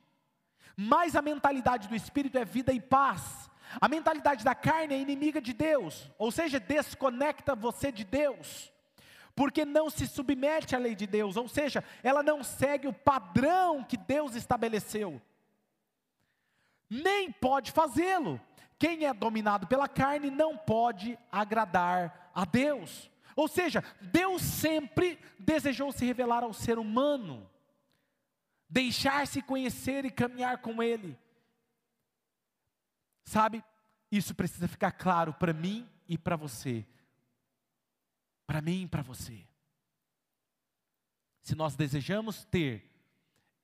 Mas 0.77 1.15
a 1.15 1.23
mentalidade 1.23 1.89
do 1.89 1.95
espírito 1.95 2.39
é 2.39 2.45
vida 2.45 2.73
e 2.73 2.81
paz. 2.81 3.51
A 3.81 3.89
mentalidade 3.89 4.45
da 4.45 4.55
carne 4.55 4.95
é 4.95 4.99
inimiga 4.99 5.41
de 5.41 5.53
Deus, 5.53 6.11
ou 6.19 6.33
seja, 6.33 6.59
desconecta 6.59 7.55
você 7.55 7.93
de 7.93 8.03
Deus, 8.03 8.73
porque 9.35 9.65
não 9.65 9.91
se 9.91 10.07
submete 10.07 10.75
à 10.75 10.79
lei 10.79 10.95
de 10.95 11.07
Deus, 11.07 11.37
ou 11.37 11.47
seja, 11.47 11.85
ela 12.03 12.23
não 12.23 12.43
segue 12.43 12.89
o 12.89 12.93
padrão 12.93 13.85
que 13.85 13.97
Deus 13.97 14.35
estabeleceu, 14.35 15.21
nem 16.89 17.31
pode 17.31 17.71
fazê-lo. 17.71 18.41
Quem 18.81 19.05
é 19.05 19.13
dominado 19.13 19.67
pela 19.67 19.87
carne 19.87 20.31
não 20.31 20.57
pode 20.57 21.19
agradar 21.31 22.31
a 22.35 22.47
Deus. 22.47 23.11
Ou 23.37 23.47
seja, 23.47 23.85
Deus 24.01 24.41
sempre 24.41 25.21
desejou 25.39 25.93
se 25.93 26.07
revelar 26.07 26.43
ao 26.43 26.55
ser 26.55 26.79
humano, 26.79 27.47
deixar-se 28.67 29.43
conhecer 29.43 30.07
e 30.07 30.11
caminhar 30.11 30.63
com 30.63 30.83
Ele. 30.83 31.15
Sabe, 33.23 33.63
isso 34.11 34.35
precisa 34.35 34.67
ficar 34.67 34.93
claro 34.93 35.35
para 35.35 35.53
mim 35.53 35.87
e 36.09 36.17
para 36.17 36.35
você. 36.35 36.87
Para 38.47 38.63
mim 38.63 38.85
e 38.85 38.89
para 38.89 39.03
você. 39.03 39.47
Se 41.43 41.55
nós 41.55 41.77
desejamos 41.77 42.47
ter 42.47 42.90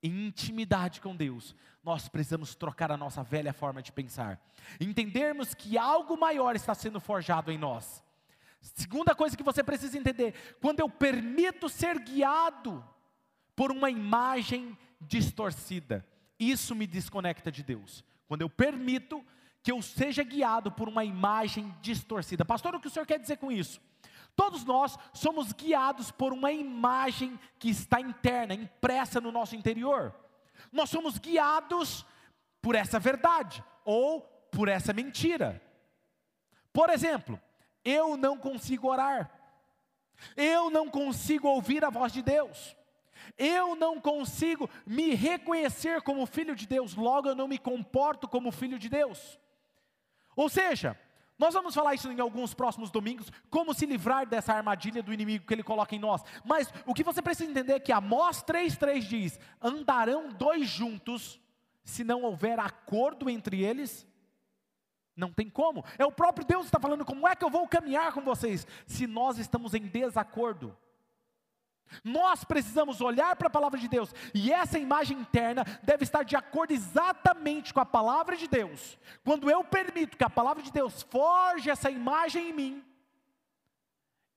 intimidade 0.07 1.01
com 1.01 1.15
Deus, 1.15 1.55
nós 1.83 2.09
precisamos 2.09 2.55
trocar 2.55 2.91
a 2.91 2.97
nossa 2.97 3.23
velha 3.23 3.53
forma 3.53 3.83
de 3.83 3.93
pensar. 3.93 4.41
Entendermos 4.81 5.55
que 5.55 5.79
algo 5.79 6.17
maior 6.17 6.57
está 6.57 6.75
sendo 6.75 7.01
forjado 7.01 7.53
em 7.53 7.59
nós. 7.59 8.03
Segunda 8.61 9.15
coisa 9.15 9.37
que 9.37 9.43
você 9.43 9.63
precisa 9.63 9.99
entender: 9.99 10.35
quando 10.61 10.81
eu 10.81 10.89
permito 10.89 11.69
ser 11.69 11.99
guiado 11.99 12.85
por 13.55 13.71
uma 13.71 13.91
imagem 13.91 14.77
distorcida, 15.01 16.07
isso 16.39 16.75
me 16.75 16.87
desconecta 16.87 17.51
de 17.51 17.63
Deus. 17.63 18.05
Quando 18.27 18.43
eu 18.43 18.51
permito 18.51 19.25
que 19.67 19.73
eu 19.73 19.83
seja 19.83 20.23
guiado 20.23 20.71
por 20.71 20.89
uma 20.89 21.05
imagem 21.05 21.75
distorcida. 21.83 22.45
Pastor, 22.45 22.77
o 22.77 22.81
que 22.81 22.87
o 22.87 22.91
senhor 22.91 23.05
quer 23.05 23.19
dizer 23.19 23.37
com 23.37 23.51
isso? 23.51 23.81
Todos 24.37 24.65
nós 24.65 24.99
somos 25.15 25.51
guiados 25.53 26.11
por 26.11 26.33
uma 26.33 26.53
imagem 26.53 27.41
que 27.59 27.71
está 27.71 27.99
interna, 27.99 28.53
impressa 28.53 29.19
no 29.19 29.33
nosso 29.33 29.57
interior. 29.57 30.15
Nós 30.71 30.91
somos 30.91 31.19
guiados 31.19 32.05
por 32.61 32.75
essa 32.75 32.99
verdade 32.99 33.65
ou 33.83 34.21
por 34.53 34.69
essa 34.69 34.93
mentira. 34.93 35.63
Por 36.71 36.91
exemplo, 36.91 37.41
eu 37.83 38.17
não 38.19 38.37
consigo 38.37 38.89
orar, 38.89 39.31
eu 40.37 40.69
não 40.69 40.91
consigo 40.91 41.49
ouvir 41.49 41.83
a 41.83 41.91
voz 41.91 42.13
de 42.13 42.21
Deus, 42.21 42.77
eu 43.39 43.75
não 43.75 43.99
consigo 43.99 44.69
me 44.85 45.15
reconhecer 45.15 46.03
como 46.03 46.27
filho 46.27 46.55
de 46.55 46.67
Deus, 46.67 46.95
logo 46.95 47.29
eu 47.29 47.35
não 47.35 47.49
me 47.49 47.59
comporto 47.59 48.29
como 48.29 48.53
filho 48.53 48.79
de 48.79 48.91
Deus. 48.91 49.39
Ou 50.35 50.51
seja, 50.51 50.99
nós 51.39 51.53
vamos 51.53 51.75
falar 51.75 51.95
isso 51.95 52.11
em 52.11 52.21
alguns 52.21 52.55
próximos 52.55 52.91
domingos, 52.91 53.31
como 53.51 53.75
se 53.75 53.85
livrar 53.85 54.27
dessa 54.27 54.55
armadilha 54.55 55.03
do 55.03 55.13
inimigo 55.13 55.47
que 55.47 55.53
ele 55.53 55.63
coloca 55.63 55.95
em 55.95 55.99
nós. 55.99 56.23
Mas 56.45 56.73
o 56.87 56.95
que 56.95 57.05
você 57.05 57.21
precisa 57.21 57.51
entender 57.51 57.75
é 57.75 57.81
que 57.81 57.93
Amós 57.93 58.43
3,3 58.43 59.01
diz: 59.01 59.41
andarão 59.61 60.31
dois 60.31 60.69
juntos, 60.69 61.41
se 61.85 62.03
não 62.03 62.23
houver 62.23 62.59
acordo 62.59 63.29
entre 63.29 63.63
eles, 63.63 64.07
não 65.15 65.33
tem 65.33 65.49
como. 65.49 65.85
É 65.99 66.05
o 66.05 66.13
próprio 66.13 66.47
Deus 66.47 66.63
que 66.63 66.69
está 66.69 66.81
falando: 66.81 67.05
como 67.05 67.29
é 67.29 67.37
que 67.37 67.45
eu 67.45 67.51
vou 67.51 67.69
caminhar 67.69 68.13
com 68.13 68.23
vocês 68.23 68.67
se 68.87 69.07
nós 69.07 69.39
estamos 69.39 69.75
em 69.75 69.83
desacordo? 69.83 70.77
Nós 72.03 72.45
precisamos 72.45 73.01
olhar 73.01 73.35
para 73.37 73.49
a 73.49 73.51
palavra 73.51 73.79
de 73.79 73.89
Deus, 73.89 74.15
e 74.35 74.53
essa 74.53 74.79
imagem 74.79 75.19
interna 75.19 75.65
deve 75.83 76.05
estar 76.05 76.25
de 76.25 76.37
acordo 76.37 76.73
exatamente 76.73 77.73
com 77.73 77.81
a 77.81 77.87
palavra 77.87 78.37
de 78.37 78.49
Deus. 78.49 78.99
Quando 79.25 79.51
eu 79.51 79.63
permito 79.65 80.17
que 80.17 80.25
a 80.25 80.31
palavra 80.31 80.63
de 80.63 80.73
Deus 80.73 81.03
forge 81.03 81.71
essa 81.71 81.91
imagem 81.91 82.51
em 82.51 82.53
mim, 82.53 82.85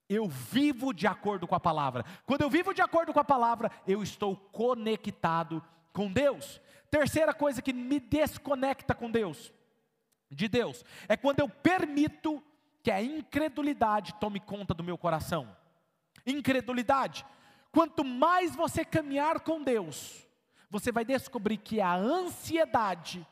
eu 0.07 0.27
vivo 0.27 0.91
de 0.93 1.05
acordo 1.05 1.47
com 1.47 1.55
a 1.55 1.59
palavra. 1.59 2.03
Quando 2.25 2.41
eu 2.41 2.49
vivo 2.49 2.73
de 2.73 2.81
acordo 2.81 3.13
com 3.13 3.19
a 3.19 3.23
palavra, 3.23 3.71
eu 3.87 4.01
estou 4.01 4.35
conectado 4.35 5.63
com 5.93 6.11
Deus. 6.11 6.59
Terceira 6.89 7.33
coisa 7.33 7.61
que 7.61 7.71
me 7.71 7.99
desconecta 7.99 8.95
com 8.95 9.11
Deus, 9.11 9.53
de 10.31 10.47
Deus, 10.47 10.83
é 11.07 11.15
quando 11.15 11.39
eu 11.39 11.49
permito 11.49 12.43
que 12.81 12.91
a 12.91 13.01
incredulidade 13.01 14.13
tome 14.15 14.39
conta 14.39 14.73
do 14.73 14.83
meu 14.83 14.97
coração. 14.97 15.55
Incredulidade. 16.25 17.25
Quanto 17.71 18.03
mais 18.03 18.55
você 18.55 18.83
caminhar 18.83 19.41
com 19.41 19.61
Deus, 19.61 20.27
você 20.69 20.91
vai 20.91 21.05
descobrir 21.05 21.57
que 21.57 21.79
a 21.79 21.95
ansiedade, 21.95 23.25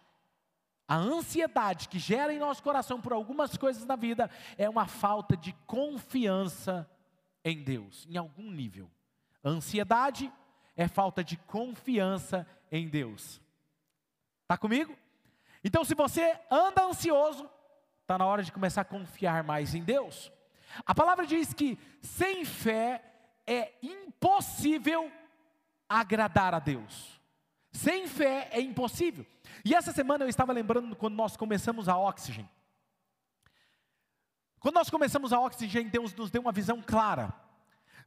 a 0.88 0.96
ansiedade 0.96 1.88
que 1.88 2.00
gera 2.00 2.34
em 2.34 2.40
nosso 2.40 2.62
coração 2.62 3.02
por 3.02 3.14
algumas 3.14 3.58
coisas 3.58 3.86
na 3.86 3.96
vida, 3.96 4.30
é 4.58 4.70
uma 4.70 4.88
falta 4.88 5.36
de 5.36 5.54
confiança 5.66 6.90
em 7.44 7.64
Deus, 7.64 8.06
em 8.10 8.18
algum 8.18 8.52
nível. 8.52 8.90
ansiedade 9.44 10.32
é 10.76 10.88
falta 10.88 11.24
de 11.24 11.38
confiança 11.38 12.46
em 12.72 12.88
Deus. 12.88 13.42
Está 14.44 14.58
comigo? 14.58 14.96
Então, 15.64 15.84
se 15.84 15.96
você 15.96 16.40
anda 16.52 16.86
ansioso, 16.86 17.50
está 18.02 18.18
na 18.18 18.26
hora 18.26 18.44
de 18.44 18.52
começar 18.52 18.82
a 18.82 18.86
confiar 18.86 19.44
mais 19.44 19.74
em 19.74 19.84
Deus. 19.84 20.32
A 20.86 20.94
palavra 20.94 21.26
diz 21.26 21.54
que 21.54 21.78
sem 22.02 22.46
fé 22.46 23.04
é 23.48 23.74
impossível 23.82 25.12
agradar 25.90 26.54
a 26.54 26.60
Deus. 26.60 27.20
Sem 27.72 28.08
fé 28.08 28.50
é 28.52 28.60
impossível. 28.62 29.26
E 29.64 29.74
essa 29.74 29.92
semana 29.92 30.26
eu 30.26 30.30
estava 30.30 30.54
lembrando 30.54 30.96
quando 30.96 31.16
nós 31.16 31.38
começamos 31.38 31.88
a 31.88 31.98
Oxygen. 31.98 32.48
Quando 34.60 34.76
nós 34.76 34.90
começamos 34.90 35.32
a 35.32 35.40
Oxygen, 35.40 35.88
Deus 35.88 36.14
nos 36.14 36.30
deu 36.30 36.42
uma 36.42 36.52
visão 36.52 36.82
clara. 36.82 37.34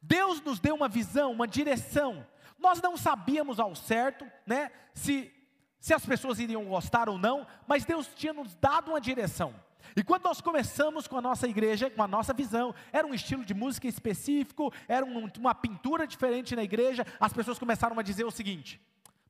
Deus 0.03 0.41
nos 0.43 0.61
deu 0.61 0.75
uma 0.75 0.89
visão, 0.89 1.33
uma 1.33 1.49
direção. 1.49 2.27
Nós 2.59 2.83
não 2.83 2.97
sabíamos 2.97 3.59
ao 3.59 3.75
certo, 3.75 4.31
né, 4.47 4.71
se 4.95 5.33
se 5.81 5.95
as 5.95 6.05
pessoas 6.05 6.39
iriam 6.39 6.65
gostar 6.67 7.09
ou 7.09 7.17
não, 7.17 7.47
mas 7.67 7.87
Deus 7.87 8.07
tinha 8.15 8.35
nos 8.35 8.55
dado 8.55 8.91
uma 8.91 9.01
direção. 9.01 9.55
E 9.97 10.03
quando 10.03 10.25
nós 10.25 10.41
começamos 10.41 11.07
com 11.07 11.17
a 11.17 11.21
nossa 11.21 11.49
igreja, 11.49 11.91
com 11.91 12.03
a 12.03 12.09
nossa 12.09 12.33
visão, 12.33 12.75
era 12.93 13.07
um 13.07 13.15
estilo 13.15 13.45
de 13.45 13.55
música 13.55 13.89
específico, 13.89 14.73
era 14.87 15.05
um, 15.05 15.29
uma 15.39 15.55
pintura 15.55 16.07
diferente 16.07 16.55
na 16.55 16.63
igreja, 16.63 17.07
as 17.19 17.33
pessoas 17.33 17.59
começaram 17.59 17.99
a 17.99 18.03
dizer 18.03 18.25
o 18.25 18.31
seguinte: 18.31 18.81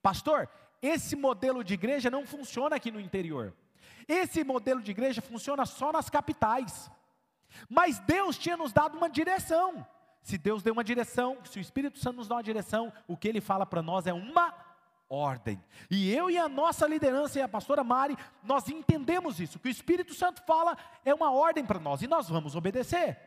Pastor, 0.02 0.48
esse 0.82 1.16
modelo 1.16 1.62
de 1.62 1.74
igreja 1.74 2.10
não 2.10 2.26
funciona 2.26 2.76
aqui 2.76 2.90
no 2.90 3.00
interior. 3.00 3.54
Esse 4.08 4.42
modelo 4.42 4.80
de 4.80 4.90
igreja 4.90 5.20
funciona 5.20 5.64
só 5.66 5.92
nas 5.92 6.08
capitais. 6.08 6.90
Mas 7.68 7.98
Deus 8.00 8.38
tinha 8.38 8.56
nos 8.56 8.72
dado 8.72 8.96
uma 8.96 9.08
direção. 9.08 9.86
Se 10.22 10.36
Deus 10.36 10.62
deu 10.62 10.72
uma 10.72 10.84
direção, 10.84 11.38
se 11.44 11.58
o 11.58 11.60
Espírito 11.60 11.98
Santo 11.98 12.16
nos 12.16 12.28
dá 12.28 12.36
uma 12.36 12.42
direção, 12.42 12.92
o 13.08 13.16
que 13.16 13.28
ele 13.28 13.40
fala 13.40 13.64
para 13.64 13.82
nós 13.82 14.06
é 14.06 14.12
uma 14.12 14.54
ordem. 15.10 15.62
E 15.90 16.14
eu 16.14 16.30
e 16.30 16.38
a 16.38 16.48
nossa 16.48 16.86
liderança 16.86 17.38
e 17.38 17.42
a 17.42 17.48
pastora 17.48 17.82
Mari, 17.82 18.16
nós 18.44 18.68
entendemos 18.68 19.40
isso, 19.40 19.58
que 19.58 19.68
o 19.68 19.70
Espírito 19.70 20.14
Santo 20.14 20.40
fala 20.46 20.76
é 21.04 21.12
uma 21.12 21.32
ordem 21.32 21.66
para 21.66 21.80
nós 21.80 22.00
e 22.00 22.06
nós 22.06 22.28
vamos 22.28 22.54
obedecer. 22.54 23.18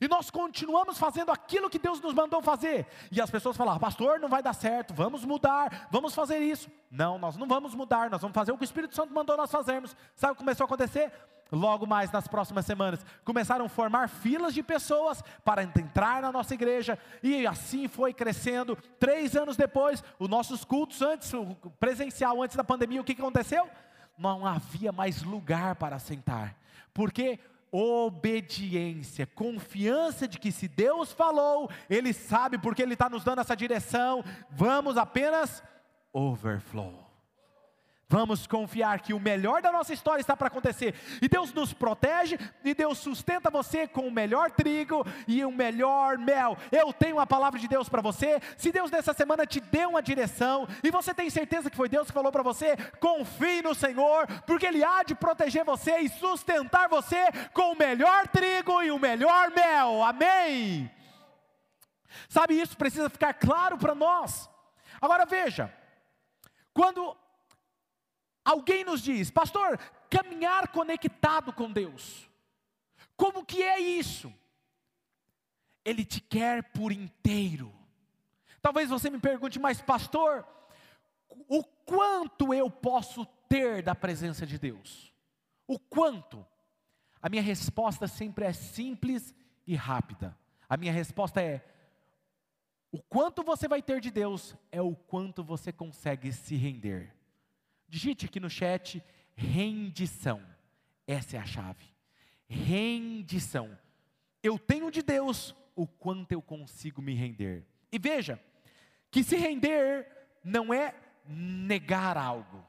E 0.00 0.08
nós 0.08 0.30
continuamos 0.30 0.98
fazendo 0.98 1.30
aquilo 1.30 1.70
que 1.70 1.78
Deus 1.78 2.00
nos 2.00 2.12
mandou 2.12 2.42
fazer. 2.42 2.86
E 3.12 3.20
as 3.20 3.30
pessoas 3.30 3.56
falam, 3.56 3.78
pastor, 3.78 4.18
não 4.18 4.28
vai 4.28 4.42
dar 4.42 4.52
certo, 4.52 4.92
vamos 4.92 5.24
mudar, 5.24 5.86
vamos 5.90 6.14
fazer 6.14 6.38
isso. 6.38 6.68
Não, 6.90 7.18
nós 7.18 7.36
não 7.36 7.46
vamos 7.46 7.74
mudar, 7.74 8.10
nós 8.10 8.20
vamos 8.20 8.34
fazer 8.34 8.52
o 8.52 8.56
que 8.56 8.64
o 8.64 8.64
Espírito 8.64 8.94
Santo 8.94 9.14
mandou 9.14 9.36
nós 9.36 9.50
fazermos. 9.50 9.94
Sabe 10.14 10.32
o 10.32 10.34
que 10.34 10.40
começou 10.40 10.64
a 10.64 10.66
acontecer? 10.66 11.12
Logo 11.50 11.86
mais 11.86 12.10
nas 12.10 12.26
próximas 12.26 12.66
semanas, 12.66 13.04
começaram 13.24 13.66
a 13.66 13.68
formar 13.68 14.08
filas 14.08 14.52
de 14.52 14.62
pessoas 14.62 15.22
para 15.44 15.62
entrar 15.62 16.20
na 16.22 16.32
nossa 16.32 16.54
igreja, 16.54 16.98
e 17.22 17.46
assim 17.46 17.86
foi 17.86 18.12
crescendo. 18.12 18.76
Três 18.98 19.36
anos 19.36 19.56
depois, 19.56 20.02
os 20.18 20.28
nossos 20.28 20.64
cultos 20.64 21.02
antes, 21.02 21.30
presencial 21.78 22.42
antes 22.42 22.56
da 22.56 22.64
pandemia, 22.64 23.00
o 23.00 23.04
que 23.04 23.12
aconteceu? 23.12 23.68
Não 24.18 24.44
havia 24.44 24.90
mais 24.90 25.22
lugar 25.22 25.76
para 25.76 25.98
sentar, 25.98 26.56
porque 26.92 27.38
obediência, 27.70 29.26
confiança 29.26 30.26
de 30.26 30.38
que 30.38 30.50
se 30.50 30.66
Deus 30.66 31.12
falou, 31.12 31.70
Ele 31.88 32.12
sabe 32.12 32.58
porque 32.58 32.82
Ele 32.82 32.94
está 32.94 33.08
nos 33.08 33.22
dando 33.22 33.40
essa 33.40 33.56
direção, 33.56 34.24
vamos 34.50 34.96
apenas 34.96 35.62
overflow. 36.12 37.05
Vamos 38.08 38.46
confiar 38.46 39.00
que 39.00 39.12
o 39.12 39.18
melhor 39.18 39.60
da 39.60 39.72
nossa 39.72 39.92
história 39.92 40.20
está 40.20 40.36
para 40.36 40.46
acontecer. 40.46 40.94
E 41.20 41.28
Deus 41.28 41.52
nos 41.52 41.72
protege, 41.72 42.38
e 42.62 42.72
Deus 42.72 42.98
sustenta 42.98 43.50
você 43.50 43.88
com 43.88 44.06
o 44.06 44.12
melhor 44.12 44.52
trigo 44.52 45.04
e 45.26 45.44
o 45.44 45.50
melhor 45.50 46.16
mel. 46.16 46.56
Eu 46.70 46.92
tenho 46.92 47.18
a 47.18 47.26
palavra 47.26 47.58
de 47.58 47.66
Deus 47.66 47.88
para 47.88 48.00
você. 48.00 48.40
Se 48.56 48.70
Deus 48.70 48.92
nessa 48.92 49.12
semana 49.12 49.44
te 49.44 49.58
deu 49.58 49.90
uma 49.90 50.02
direção, 50.02 50.68
e 50.84 50.90
você 50.90 51.12
tem 51.12 51.28
certeza 51.28 51.68
que 51.68 51.76
foi 51.76 51.88
Deus 51.88 52.06
que 52.06 52.14
falou 52.14 52.30
para 52.30 52.44
você, 52.44 52.76
confie 53.00 53.60
no 53.60 53.74
Senhor, 53.74 54.28
porque 54.46 54.66
Ele 54.66 54.84
há 54.84 55.02
de 55.02 55.16
proteger 55.16 55.64
você 55.64 55.98
e 55.98 56.08
sustentar 56.08 56.88
você 56.88 57.26
com 57.52 57.72
o 57.72 57.76
melhor 57.76 58.28
trigo 58.28 58.84
e 58.84 58.92
o 58.92 59.00
melhor 59.00 59.50
mel. 59.50 60.04
Amém? 60.04 60.88
Sabe, 62.28 62.54
isso 62.54 62.76
precisa 62.76 63.10
ficar 63.10 63.34
claro 63.34 63.76
para 63.76 63.96
nós. 63.96 64.48
Agora 65.00 65.26
veja, 65.26 65.74
quando 66.72 67.16
alguém 68.46 68.84
nos 68.84 69.02
diz, 69.02 69.30
pastor, 69.30 69.76
caminhar 70.08 70.68
conectado 70.68 71.52
com 71.52 71.70
Deus. 71.70 72.30
Como 73.16 73.44
que 73.44 73.62
é 73.62 73.80
isso? 73.80 74.32
Ele 75.84 76.04
te 76.04 76.20
quer 76.20 76.62
por 76.72 76.92
inteiro. 76.92 77.74
Talvez 78.62 78.88
você 78.88 79.10
me 79.10 79.18
pergunte, 79.18 79.58
mas 79.58 79.80
pastor, 79.80 80.46
o 81.48 81.64
quanto 81.84 82.54
eu 82.54 82.70
posso 82.70 83.26
ter 83.48 83.82
da 83.82 83.94
presença 83.94 84.46
de 84.46 84.58
Deus? 84.58 85.12
O 85.66 85.78
quanto? 85.78 86.46
A 87.20 87.28
minha 87.28 87.42
resposta 87.42 88.06
sempre 88.06 88.44
é 88.44 88.52
simples 88.52 89.34
e 89.66 89.74
rápida. 89.74 90.36
A 90.68 90.76
minha 90.76 90.92
resposta 90.92 91.40
é: 91.40 91.64
o 92.92 93.02
quanto 93.02 93.42
você 93.42 93.66
vai 93.66 93.82
ter 93.82 94.00
de 94.00 94.10
Deus 94.10 94.54
é 94.70 94.80
o 94.80 94.94
quanto 94.94 95.42
você 95.42 95.72
consegue 95.72 96.32
se 96.32 96.54
render. 96.56 97.15
Digite 97.88 98.26
aqui 98.26 98.40
no 98.40 98.50
chat 98.50 99.02
rendição. 99.36 100.42
Essa 101.06 101.36
é 101.36 101.40
a 101.40 101.44
chave. 101.44 101.84
Rendição. 102.48 103.78
Eu 104.42 104.58
tenho 104.58 104.90
de 104.90 105.02
Deus 105.02 105.54
o 105.74 105.86
quanto 105.86 106.32
eu 106.32 106.40
consigo 106.40 107.02
me 107.02 107.14
render. 107.14 107.64
E 107.92 107.98
veja, 107.98 108.40
que 109.10 109.22
se 109.22 109.36
render 109.36 110.06
não 110.42 110.72
é 110.72 110.94
negar 111.28 112.16
algo. 112.16 112.64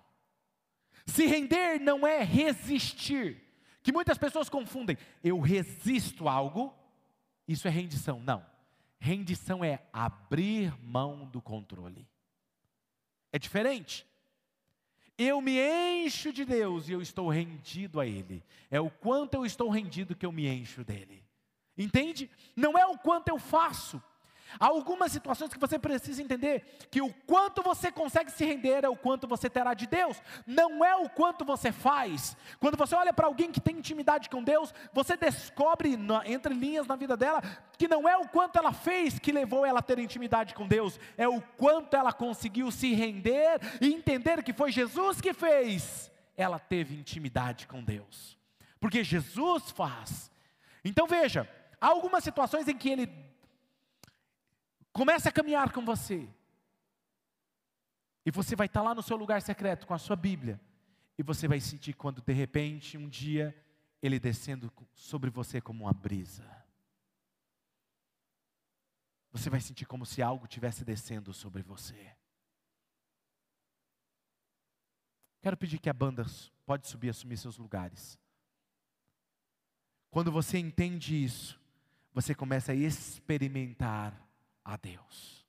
Se 1.05 1.25
render 1.25 1.79
não 1.79 2.05
é 2.05 2.23
resistir. 2.23 3.43
Que 3.81 3.93
muitas 3.93 4.17
pessoas 4.17 4.49
confundem. 4.49 4.97
Eu 5.23 5.39
resisto 5.39 6.27
algo, 6.27 6.75
isso 7.47 7.67
é 7.67 7.71
rendição. 7.71 8.19
Não. 8.19 8.45
Rendição 8.99 9.63
é 9.63 9.81
abrir 9.93 10.77
mão 10.81 11.25
do 11.25 11.41
controle. 11.41 12.07
É 13.31 13.39
diferente. 13.39 14.05
Eu 15.17 15.41
me 15.41 15.59
encho 15.59 16.31
de 16.31 16.45
Deus 16.45 16.87
e 16.87 16.91
eu 16.91 17.01
estou 17.01 17.27
rendido 17.27 17.99
a 17.99 18.05
Ele. 18.05 18.43
É 18.69 18.79
o 18.79 18.89
quanto 18.89 19.33
eu 19.33 19.45
estou 19.45 19.69
rendido 19.69 20.15
que 20.15 20.25
eu 20.25 20.31
me 20.31 20.47
encho 20.47 20.83
dele. 20.83 21.23
Entende? 21.77 22.29
Não 22.55 22.77
é 22.77 22.85
o 22.85 22.97
quanto 22.97 23.29
eu 23.29 23.37
faço, 23.39 24.01
Há 24.59 24.67
algumas 24.67 25.11
situações 25.11 25.53
que 25.53 25.59
você 25.59 25.77
precisa 25.77 26.21
entender 26.21 26.63
que 26.89 27.01
o 27.01 27.13
quanto 27.25 27.61
você 27.61 27.91
consegue 27.91 28.31
se 28.31 28.45
render 28.45 28.83
é 28.83 28.89
o 28.89 28.95
quanto 28.95 29.27
você 29.27 29.49
terá 29.49 29.73
de 29.73 29.87
Deus, 29.87 30.21
não 30.45 30.83
é 30.83 30.95
o 30.95 31.09
quanto 31.09 31.43
você 31.43 31.71
faz. 31.71 32.35
Quando 32.59 32.77
você 32.77 32.95
olha 32.95 33.13
para 33.13 33.27
alguém 33.27 33.51
que 33.51 33.59
tem 33.59 33.77
intimidade 33.77 34.29
com 34.29 34.43
Deus, 34.43 34.73
você 34.93 35.17
descobre 35.17 35.97
entre 36.25 36.53
linhas 36.53 36.87
na 36.87 36.95
vida 36.95 37.17
dela 37.17 37.41
que 37.77 37.87
não 37.87 38.09
é 38.09 38.17
o 38.17 38.27
quanto 38.27 38.57
ela 38.57 38.73
fez 38.73 39.19
que 39.19 39.31
levou 39.31 39.65
ela 39.65 39.79
a 39.79 39.83
ter 39.83 39.99
intimidade 39.99 40.55
com 40.55 40.67
Deus, 40.67 40.99
é 41.17 41.27
o 41.27 41.41
quanto 41.41 41.95
ela 41.95 42.11
conseguiu 42.11 42.71
se 42.71 42.93
render 42.93 43.59
e 43.79 43.93
entender 43.93 44.43
que 44.43 44.53
foi 44.53 44.71
Jesus 44.71 45.21
que 45.21 45.33
fez. 45.33 46.11
Ela 46.35 46.59
teve 46.59 46.95
intimidade 46.95 47.67
com 47.67 47.83
Deus, 47.83 48.37
porque 48.79 49.03
Jesus 49.03 49.71
faz. 49.71 50.31
Então 50.83 51.07
veja, 51.07 51.49
há 51.79 51.87
algumas 51.87 52.23
situações 52.23 52.67
em 52.67 52.77
que 52.77 52.89
ele 52.89 53.26
Comece 54.97 55.29
a 55.29 55.31
caminhar 55.31 55.71
com 55.71 55.85
você. 55.85 56.27
E 58.25 58.31
você 58.31 58.55
vai 58.55 58.65
estar 58.65 58.81
lá 58.81 58.95
no 58.95 59.03
seu 59.03 59.15
lugar 59.15 59.43
secreto 59.43 59.85
com 59.85 59.93
a 59.93 59.99
sua 59.99 60.15
Bíblia. 60.15 60.59
E 61.19 61.21
você 61.21 61.47
vai 61.47 61.59
sentir 61.59 61.93
quando 61.93 62.19
de 62.19 62.33
repente, 62.33 62.97
um 62.97 63.07
dia, 63.07 63.55
Ele 64.01 64.19
descendo 64.19 64.73
sobre 64.95 65.29
você 65.29 65.61
como 65.61 65.83
uma 65.83 65.93
brisa. 65.93 66.43
Você 69.31 69.51
vai 69.51 69.61
sentir 69.61 69.85
como 69.85 70.03
se 70.03 70.19
algo 70.23 70.45
estivesse 70.45 70.83
descendo 70.83 71.31
sobre 71.31 71.61
você. 71.61 72.15
Quero 75.43 75.57
pedir 75.57 75.77
que 75.77 75.91
a 75.91 75.93
banda 75.93 76.25
pode 76.65 76.87
subir 76.87 77.07
e 77.07 77.09
assumir 77.11 77.37
seus 77.37 77.59
lugares. 77.59 78.17
Quando 80.09 80.31
você 80.31 80.57
entende 80.57 81.23
isso, 81.23 81.61
você 82.11 82.33
começa 82.33 82.71
a 82.71 82.75
experimentar 82.75 84.26
a 84.67 84.75
Deus. 84.77 85.45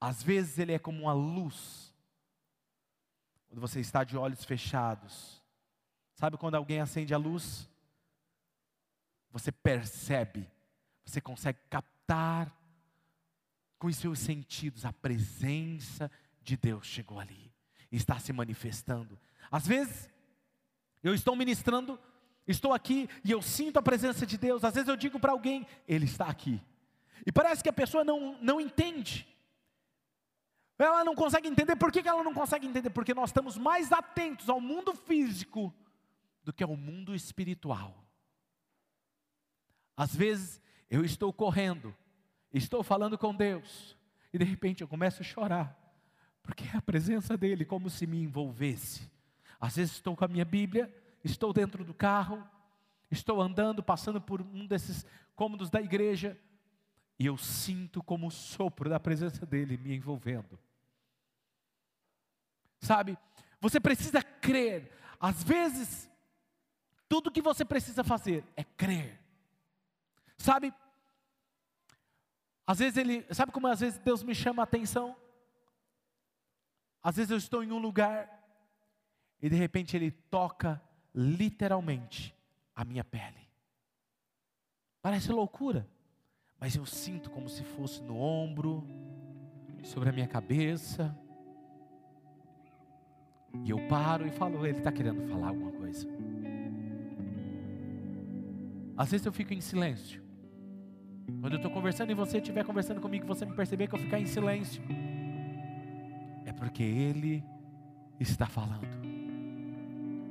Às 0.00 0.22
vezes 0.22 0.58
ele 0.58 0.72
é 0.72 0.78
como 0.78 1.02
uma 1.02 1.12
luz, 1.12 1.94
quando 3.48 3.60
você 3.60 3.80
está 3.80 4.04
de 4.04 4.16
olhos 4.16 4.44
fechados. 4.44 5.42
Sabe 6.14 6.36
quando 6.36 6.54
alguém 6.56 6.80
acende 6.80 7.14
a 7.14 7.18
luz? 7.18 7.68
Você 9.30 9.50
percebe, 9.50 10.48
você 11.04 11.20
consegue 11.20 11.58
captar 11.70 12.52
com 13.78 13.86
os 13.86 13.96
seus 13.96 14.18
sentidos 14.18 14.84
a 14.84 14.92
presença 14.92 16.10
de 16.42 16.56
Deus 16.56 16.86
chegou 16.86 17.18
ali 17.18 17.48
está 17.90 18.18
se 18.18 18.32
manifestando. 18.32 19.18
Às 19.50 19.66
vezes, 19.66 20.10
eu 21.02 21.14
estou 21.14 21.34
ministrando, 21.34 21.98
estou 22.46 22.72
aqui 22.72 23.08
e 23.24 23.30
eu 23.30 23.40
sinto 23.40 23.78
a 23.78 23.82
presença 23.82 24.26
de 24.26 24.36
Deus. 24.36 24.64
Às 24.64 24.74
vezes 24.74 24.88
eu 24.88 24.96
digo 24.96 25.18
para 25.18 25.32
alguém, 25.32 25.66
Ele 25.86 26.04
está 26.04 26.26
aqui. 26.26 26.60
E 27.26 27.32
parece 27.32 27.62
que 27.62 27.68
a 27.68 27.72
pessoa 27.72 28.04
não, 28.04 28.38
não 28.40 28.60
entende. 28.60 29.26
Ela 30.78 31.04
não 31.04 31.14
consegue 31.14 31.48
entender. 31.48 31.74
Por 31.76 31.90
que, 31.90 32.06
ela 32.08 32.22
não 32.22 32.32
consegue 32.32 32.66
entender? 32.66 32.90
Porque 32.90 33.12
nós 33.12 33.30
estamos 33.30 33.56
mais 33.56 33.90
atentos 33.90 34.48
ao 34.48 34.60
mundo 34.60 34.94
físico 34.94 35.74
do 36.44 36.52
que 36.52 36.62
ao 36.62 36.76
mundo 36.76 37.14
espiritual. 37.14 38.04
Às 39.96 40.14
vezes 40.14 40.62
eu 40.88 41.04
estou 41.04 41.32
correndo, 41.32 41.94
estou 42.52 42.82
falando 42.84 43.18
com 43.18 43.34
Deus, 43.34 43.96
e 44.32 44.38
de 44.38 44.44
repente 44.44 44.80
eu 44.80 44.88
começo 44.88 45.20
a 45.20 45.24
chorar, 45.24 45.76
porque 46.42 46.64
é 46.64 46.76
a 46.76 46.80
presença 46.80 47.36
dEle 47.36 47.64
como 47.64 47.90
se 47.90 48.06
me 48.06 48.22
envolvesse. 48.22 49.10
Às 49.60 49.76
vezes 49.76 49.94
estou 49.94 50.16
com 50.16 50.24
a 50.24 50.28
minha 50.28 50.44
Bíblia, 50.44 50.94
estou 51.24 51.52
dentro 51.52 51.84
do 51.84 51.92
carro, 51.92 52.48
estou 53.10 53.42
andando, 53.42 53.82
passando 53.82 54.20
por 54.20 54.40
um 54.40 54.66
desses 54.66 55.04
cômodos 55.34 55.68
da 55.68 55.82
igreja, 55.82 56.38
e 57.18 57.26
eu 57.26 57.36
sinto 57.36 58.02
como 58.02 58.28
o 58.28 58.30
sopro 58.30 58.88
da 58.88 59.00
presença 59.00 59.44
dele 59.44 59.76
me 59.76 59.94
envolvendo. 59.94 60.58
Sabe, 62.80 63.18
você 63.60 63.80
precisa 63.80 64.22
crer. 64.22 64.92
Às 65.18 65.42
vezes, 65.42 66.08
tudo 67.08 67.30
que 67.30 67.42
você 67.42 67.64
precisa 67.64 68.04
fazer 68.04 68.44
é 68.56 68.62
crer. 68.62 69.20
Sabe, 70.36 70.72
às 72.64 72.78
vezes 72.78 72.96
ele, 72.96 73.26
sabe 73.34 73.50
como 73.50 73.66
às 73.66 73.80
vezes 73.80 73.98
Deus 73.98 74.22
me 74.22 74.34
chama 74.34 74.62
a 74.62 74.64
atenção? 74.64 75.16
Às 77.02 77.16
vezes 77.16 77.30
eu 77.30 77.38
estou 77.38 77.64
em 77.64 77.72
um 77.72 77.78
lugar 77.78 78.30
e 79.40 79.48
de 79.48 79.56
repente 79.56 79.96
ele 79.96 80.10
toca 80.10 80.80
literalmente 81.14 82.36
a 82.76 82.84
minha 82.84 83.02
pele. 83.02 83.48
Parece 85.00 85.32
loucura. 85.32 85.88
Mas 86.60 86.74
eu 86.74 86.84
sinto 86.84 87.30
como 87.30 87.48
se 87.48 87.62
fosse 87.62 88.02
no 88.02 88.18
ombro, 88.18 88.84
sobre 89.84 90.08
a 90.08 90.12
minha 90.12 90.26
cabeça. 90.26 91.16
E 93.64 93.70
eu 93.70 93.86
paro 93.88 94.26
e 94.26 94.30
falo, 94.30 94.66
ele 94.66 94.78
está 94.78 94.90
querendo 94.90 95.22
falar 95.28 95.48
alguma 95.48 95.72
coisa. 95.72 96.06
Às 98.96 99.10
vezes 99.12 99.24
eu 99.24 99.32
fico 99.32 99.54
em 99.54 99.60
silêncio. 99.60 100.22
Quando 101.40 101.52
eu 101.52 101.58
estou 101.58 101.70
conversando 101.70 102.10
e 102.10 102.14
você 102.14 102.38
estiver 102.38 102.64
conversando 102.64 103.00
comigo, 103.00 103.26
você 103.26 103.44
me 103.44 103.54
perceber 103.54 103.86
que 103.86 103.94
eu 103.94 103.98
ficar 103.98 104.18
em 104.18 104.26
silêncio. 104.26 104.82
É 106.44 106.52
porque 106.52 106.82
Ele 106.82 107.44
está 108.18 108.46
falando. 108.46 108.88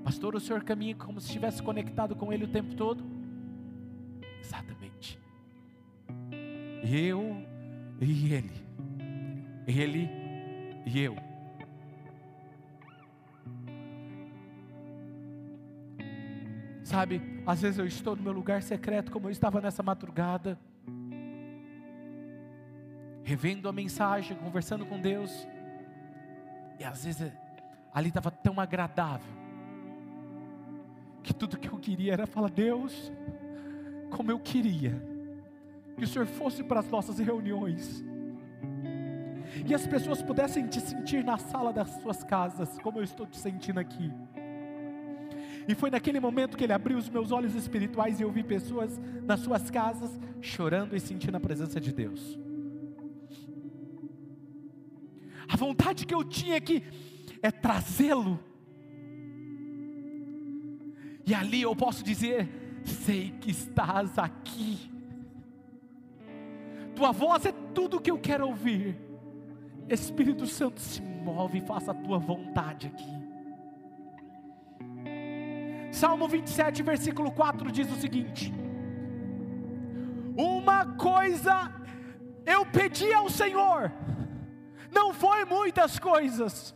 Pastor, 0.04 0.36
o 0.36 0.40
senhor 0.40 0.64
caminha 0.64 0.96
como 0.96 1.22
se 1.22 1.28
estivesse 1.28 1.64
conectado 1.64 2.16
com 2.16 2.34
Ele 2.34 2.46
o 2.46 2.48
tempo 2.48 2.76
todo? 2.76 3.06
Exatamente 4.42 5.27
eu 6.96 7.44
e 8.00 8.34
ele. 8.34 8.68
Ele 9.68 10.10
e 10.86 11.00
eu. 11.02 11.16
Sabe, 16.84 17.22
às 17.46 17.62
vezes 17.62 17.78
eu 17.78 17.86
estou 17.86 18.16
no 18.16 18.24
meu 18.24 18.32
lugar 18.32 18.64
secreto, 18.64 19.12
como 19.12 19.28
eu 19.28 19.32
estava 19.32 19.60
nessa 19.60 19.84
madrugada, 19.84 20.58
revendo 23.24 23.68
a 23.68 23.74
mensagem, 23.74 24.38
conversando 24.38 24.86
com 24.86 24.98
Deus, 24.98 25.46
e 26.80 26.86
às 26.86 27.04
vezes 27.04 27.30
ali 27.94 28.08
estava 28.08 28.32
tão 28.32 28.58
agradável, 28.58 29.36
que 31.22 31.34
tudo 31.34 31.58
que 31.58 31.68
eu 31.68 31.78
queria 31.78 32.14
era 32.14 32.26
falar: 32.26 32.50
Deus, 32.50 33.12
como 34.10 34.32
eu 34.32 34.40
queria 34.40 35.17
que 35.98 36.04
o 36.04 36.08
Senhor 36.08 36.28
fosse 36.28 36.64
para 36.64 36.80
as 36.80 36.90
nossas 36.90 37.18
reuniões, 37.20 38.04
e 39.66 39.74
as 39.74 39.88
pessoas 39.88 40.22
pudessem 40.22 40.68
te 40.68 40.80
sentir 40.80 41.24
na 41.24 41.38
sala 41.38 41.74
das 41.74 41.90
suas 42.02 42.24
casas, 42.24 42.78
como 42.80 43.00
eu 43.00 43.04
estou 43.04 43.26
te 43.26 43.38
sentindo 43.38 43.80
aqui. 43.80 44.12
E 45.68 45.76
foi 45.76 45.90
naquele 45.90 46.20
momento 46.20 46.56
que 46.56 46.64
Ele 46.64 46.74
abriu 46.74 46.98
os 46.98 47.10
meus 47.10 47.32
olhos 47.32 47.56
espirituais 47.56 48.20
e 48.20 48.24
eu 48.24 48.32
vi 48.32 48.44
pessoas 48.44 48.98
nas 49.26 49.42
suas 49.42 49.70
casas 49.70 50.18
chorando 50.40 50.96
e 50.96 51.00
sentindo 51.00 51.36
a 51.36 51.40
presença 51.40 51.82
de 51.82 51.92
Deus. 51.92 52.40
A 55.50 55.58
vontade 55.58 56.06
que 56.06 56.14
eu 56.14 56.24
tinha 56.24 56.56
aqui 56.58 56.84
é 57.42 57.52
trazê-lo 57.52 58.40
E 61.28 61.34
ali 61.34 61.62
eu 61.62 61.76
posso 61.76 62.02
dizer: 62.06 62.48
sei 62.86 63.34
que 63.42 63.52
estás 63.52 64.18
aqui. 64.18 64.90
Tua 66.98 67.12
voz 67.12 67.46
é 67.46 67.52
tudo 67.76 68.02
que 68.02 68.10
eu 68.10 68.18
quero 68.18 68.48
ouvir. 68.48 69.00
Espírito 69.88 70.48
Santo 70.48 70.82
se 70.82 71.00
move 71.00 71.60
e 71.60 71.62
faça 71.62 71.92
a 71.92 71.94
tua 71.94 72.18
vontade 72.18 72.88
aqui. 72.88 73.28
Salmo 75.92 76.28
27, 76.28 76.82
versículo 76.82 77.32
4 77.32 77.72
diz 77.72 77.92
o 77.92 77.96
seguinte: 77.98 78.52
Uma 80.36 80.88
coisa 80.96 81.72
eu 82.44 82.66
pedi 82.66 83.14
ao 83.14 83.30
Senhor, 83.30 83.92
não 84.92 85.14
foi 85.14 85.46
muitas 85.46 86.00
coisas, 86.00 86.74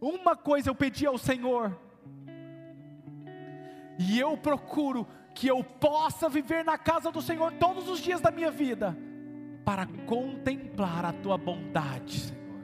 uma 0.00 0.36
coisa 0.36 0.70
eu 0.70 0.76
pedi 0.76 1.04
ao 1.04 1.18
Senhor, 1.18 1.76
e 3.98 4.16
eu 4.16 4.36
procuro 4.36 5.08
que 5.36 5.46
eu 5.48 5.62
possa 5.62 6.30
viver 6.30 6.64
na 6.64 6.78
casa 6.78 7.12
do 7.12 7.20
Senhor 7.20 7.52
todos 7.52 7.90
os 7.90 8.00
dias 8.00 8.22
da 8.22 8.30
minha 8.30 8.50
vida, 8.50 8.96
para 9.66 9.86
contemplar 10.06 11.04
a 11.04 11.12
tua 11.12 11.36
bondade, 11.36 12.20
Senhor, 12.20 12.60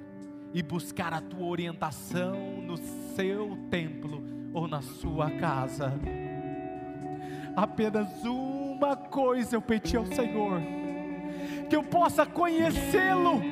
e 0.55 0.63
buscar 0.63 1.13
a 1.13 1.21
tua 1.21 1.45
orientação 1.45 2.35
no 2.63 2.79
seu 3.15 3.59
templo 3.71 4.25
ou 4.55 4.67
na 4.67 4.81
sua 4.81 5.31
casa. 5.33 5.93
Apenas 7.55 8.09
uma 8.25 8.97
coisa 8.97 9.55
eu 9.55 9.61
pedi 9.61 9.95
ao 9.95 10.07
Senhor: 10.07 10.59
que 11.69 11.77
eu 11.77 11.83
possa 11.83 12.25
conhecê-lo, 12.25 13.43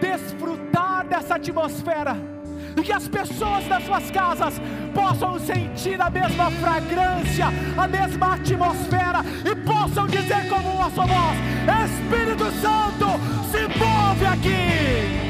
desfrutar 0.00 1.04
dessa 1.08 1.34
atmosfera 1.34 2.31
e 2.76 2.82
que 2.82 2.92
as 2.92 3.08
pessoas 3.08 3.64
das 3.66 3.84
suas 3.84 4.10
casas 4.10 4.60
possam 4.94 5.38
sentir 5.38 6.00
a 6.00 6.10
mesma 6.10 6.50
fragrância, 6.50 7.46
a 7.76 7.88
mesma 7.88 8.34
atmosfera 8.34 9.20
e 9.44 9.54
possam 9.56 10.06
dizer 10.06 10.48
como 10.48 10.70
uma 10.70 10.90
só 10.90 11.06
voz: 11.06 11.38
Espírito 11.84 12.44
Santo, 12.60 13.06
se 13.50 13.62
move 13.78 14.26
aqui. 14.26 15.22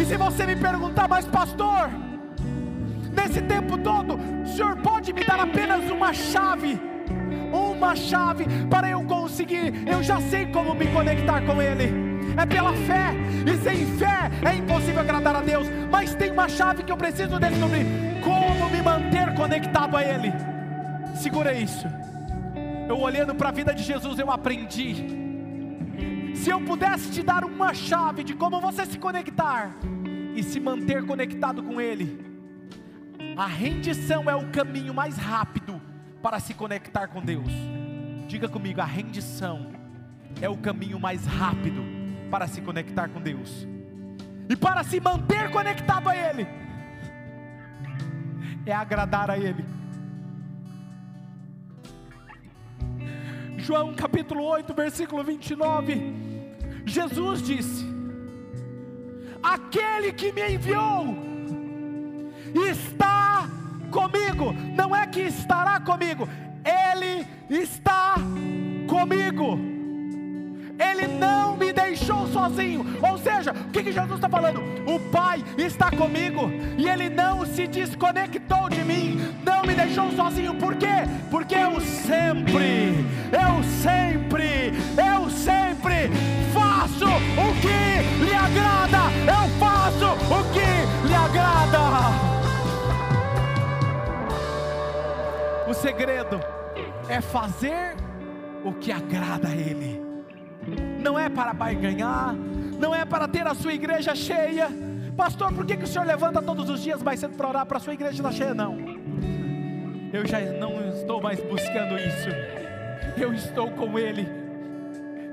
E 0.00 0.04
se 0.04 0.16
você 0.16 0.46
me 0.46 0.56
perguntar, 0.56 1.08
mas 1.08 1.26
pastor, 1.26 1.90
nesse 3.12 3.42
tempo 3.42 3.78
todo, 3.78 4.14
o 4.14 4.46
senhor 4.46 4.76
pode 4.76 5.12
me 5.12 5.24
dar 5.24 5.40
apenas 5.40 5.90
uma 5.90 6.12
chave? 6.12 6.80
Uma 7.52 7.96
chave 7.96 8.44
para 8.68 8.90
eu 8.90 9.02
conseguir, 9.04 9.72
eu 9.86 10.02
já 10.02 10.20
sei 10.20 10.46
como 10.46 10.74
me 10.74 10.86
conectar 10.88 11.40
com 11.42 11.62
Ele 11.62 12.07
é 12.36 12.46
pela 12.46 12.72
fé, 12.72 13.14
e 13.46 13.56
sem 13.58 13.86
fé 13.98 14.30
é 14.48 14.54
impossível 14.54 15.00
agradar 15.00 15.36
a 15.36 15.40
Deus. 15.40 15.66
Mas 15.90 16.14
tem 16.14 16.30
uma 16.30 16.48
chave 16.48 16.82
que 16.82 16.92
eu 16.92 16.96
preciso 16.96 17.38
descobrir: 17.38 17.86
como 18.22 18.70
me 18.70 18.82
manter 18.82 19.34
conectado 19.34 19.96
a 19.96 20.04
Ele. 20.04 20.32
Segura 21.14 21.52
isso. 21.52 21.86
Eu 22.88 22.98
olhando 22.98 23.34
para 23.34 23.48
a 23.48 23.52
vida 23.52 23.74
de 23.74 23.82
Jesus, 23.82 24.18
eu 24.18 24.30
aprendi. 24.30 25.16
Se 26.34 26.50
eu 26.50 26.60
pudesse 26.60 27.10
te 27.10 27.22
dar 27.22 27.44
uma 27.44 27.74
chave 27.74 28.22
de 28.22 28.34
como 28.34 28.60
você 28.60 28.86
se 28.86 28.98
conectar 28.98 29.74
e 30.34 30.42
se 30.42 30.60
manter 30.60 31.04
conectado 31.04 31.62
com 31.62 31.80
Ele, 31.80 32.24
a 33.36 33.46
rendição 33.46 34.30
é 34.30 34.34
o 34.34 34.48
caminho 34.50 34.94
mais 34.94 35.16
rápido 35.16 35.80
para 36.22 36.38
se 36.40 36.54
conectar 36.54 37.08
com 37.08 37.20
Deus. 37.20 37.50
Diga 38.26 38.48
comigo, 38.48 38.80
a 38.80 38.84
rendição 38.84 39.72
é 40.40 40.48
o 40.48 40.56
caminho 40.56 41.00
mais 41.00 41.26
rápido 41.26 41.97
para 42.30 42.46
se 42.46 42.60
conectar 42.60 43.08
com 43.08 43.20
Deus. 43.20 43.66
E 44.48 44.56
para 44.56 44.82
se 44.82 45.00
manter 45.00 45.50
conectado 45.50 46.08
a 46.08 46.16
Ele, 46.16 46.46
é 48.64 48.72
agradar 48.72 49.30
a 49.30 49.38
Ele. 49.38 49.64
João 53.58 53.94
capítulo 53.94 54.44
8, 54.44 54.72
versículo 54.72 55.22
29, 55.22 56.14
Jesus 56.86 57.42
disse: 57.42 57.86
Aquele 59.42 60.12
que 60.12 60.32
me 60.32 60.54
enviou 60.54 61.14
está 62.54 63.46
comigo, 63.90 64.52
não 64.74 64.94
é 64.94 65.06
que 65.06 65.20
estará 65.20 65.80
comigo, 65.80 66.26
Ele 66.64 67.26
está 67.50 68.14
deixou 71.88 72.26
sozinho. 72.28 72.84
Ou 73.02 73.18
seja, 73.18 73.52
o 73.52 73.70
que, 73.70 73.82
que 73.82 73.92
Jesus 73.92 74.14
está 74.14 74.28
falando? 74.28 74.60
O 74.86 75.00
Pai 75.10 75.42
está 75.56 75.90
comigo 75.90 76.50
e 76.76 76.88
Ele 76.88 77.08
não 77.08 77.46
se 77.46 77.66
desconectou 77.66 78.68
de 78.68 78.84
mim, 78.84 79.20
não 79.44 79.62
me 79.62 79.74
deixou 79.74 80.10
sozinho. 80.12 80.54
Por 80.54 80.74
quê? 80.76 81.06
Porque 81.30 81.54
eu 81.54 81.80
sempre, 81.80 83.04
eu 83.32 83.62
sempre, 83.82 84.72
eu 84.96 85.30
sempre 85.30 86.10
faço 86.52 87.06
o 87.06 87.48
que 87.60 88.24
lhe 88.24 88.34
agrada. 88.34 89.10
Eu 89.26 89.48
faço 89.58 90.12
o 90.34 90.52
que 90.52 91.08
lhe 91.08 91.14
agrada. 91.14 91.78
O 95.68 95.74
segredo 95.74 96.40
é 97.08 97.20
fazer 97.20 97.94
o 98.64 98.72
que 98.72 98.90
agrada 98.90 99.48
a 99.48 99.54
Ele 99.54 100.07
não 100.98 101.18
é 101.18 101.28
para 101.28 101.52
barganhar, 101.54 102.34
não 102.78 102.94
é 102.94 103.04
para 103.04 103.28
ter 103.28 103.46
a 103.46 103.54
sua 103.54 103.72
igreja 103.72 104.14
cheia. 104.14 104.68
Pastor, 105.16 105.52
por 105.52 105.66
que, 105.66 105.76
que 105.76 105.84
o 105.84 105.86
senhor 105.86 106.06
levanta 106.06 106.40
todos 106.42 106.68
os 106.68 106.82
dias 106.82 107.02
mais 107.02 107.20
cedo 107.20 107.34
para 107.36 107.48
orar 107.48 107.66
para 107.66 107.78
a 107.78 107.80
sua 107.80 107.94
igreja 107.94 108.16
estar 108.16 108.32
cheia? 108.32 108.54
Não, 108.54 108.76
eu 110.12 110.26
já 110.26 110.40
não 110.40 110.88
estou 110.90 111.20
mais 111.20 111.40
buscando 111.40 111.96
isso, 111.96 112.28
eu 113.16 113.32
estou 113.32 113.70
com 113.70 113.98
Ele, 113.98 114.28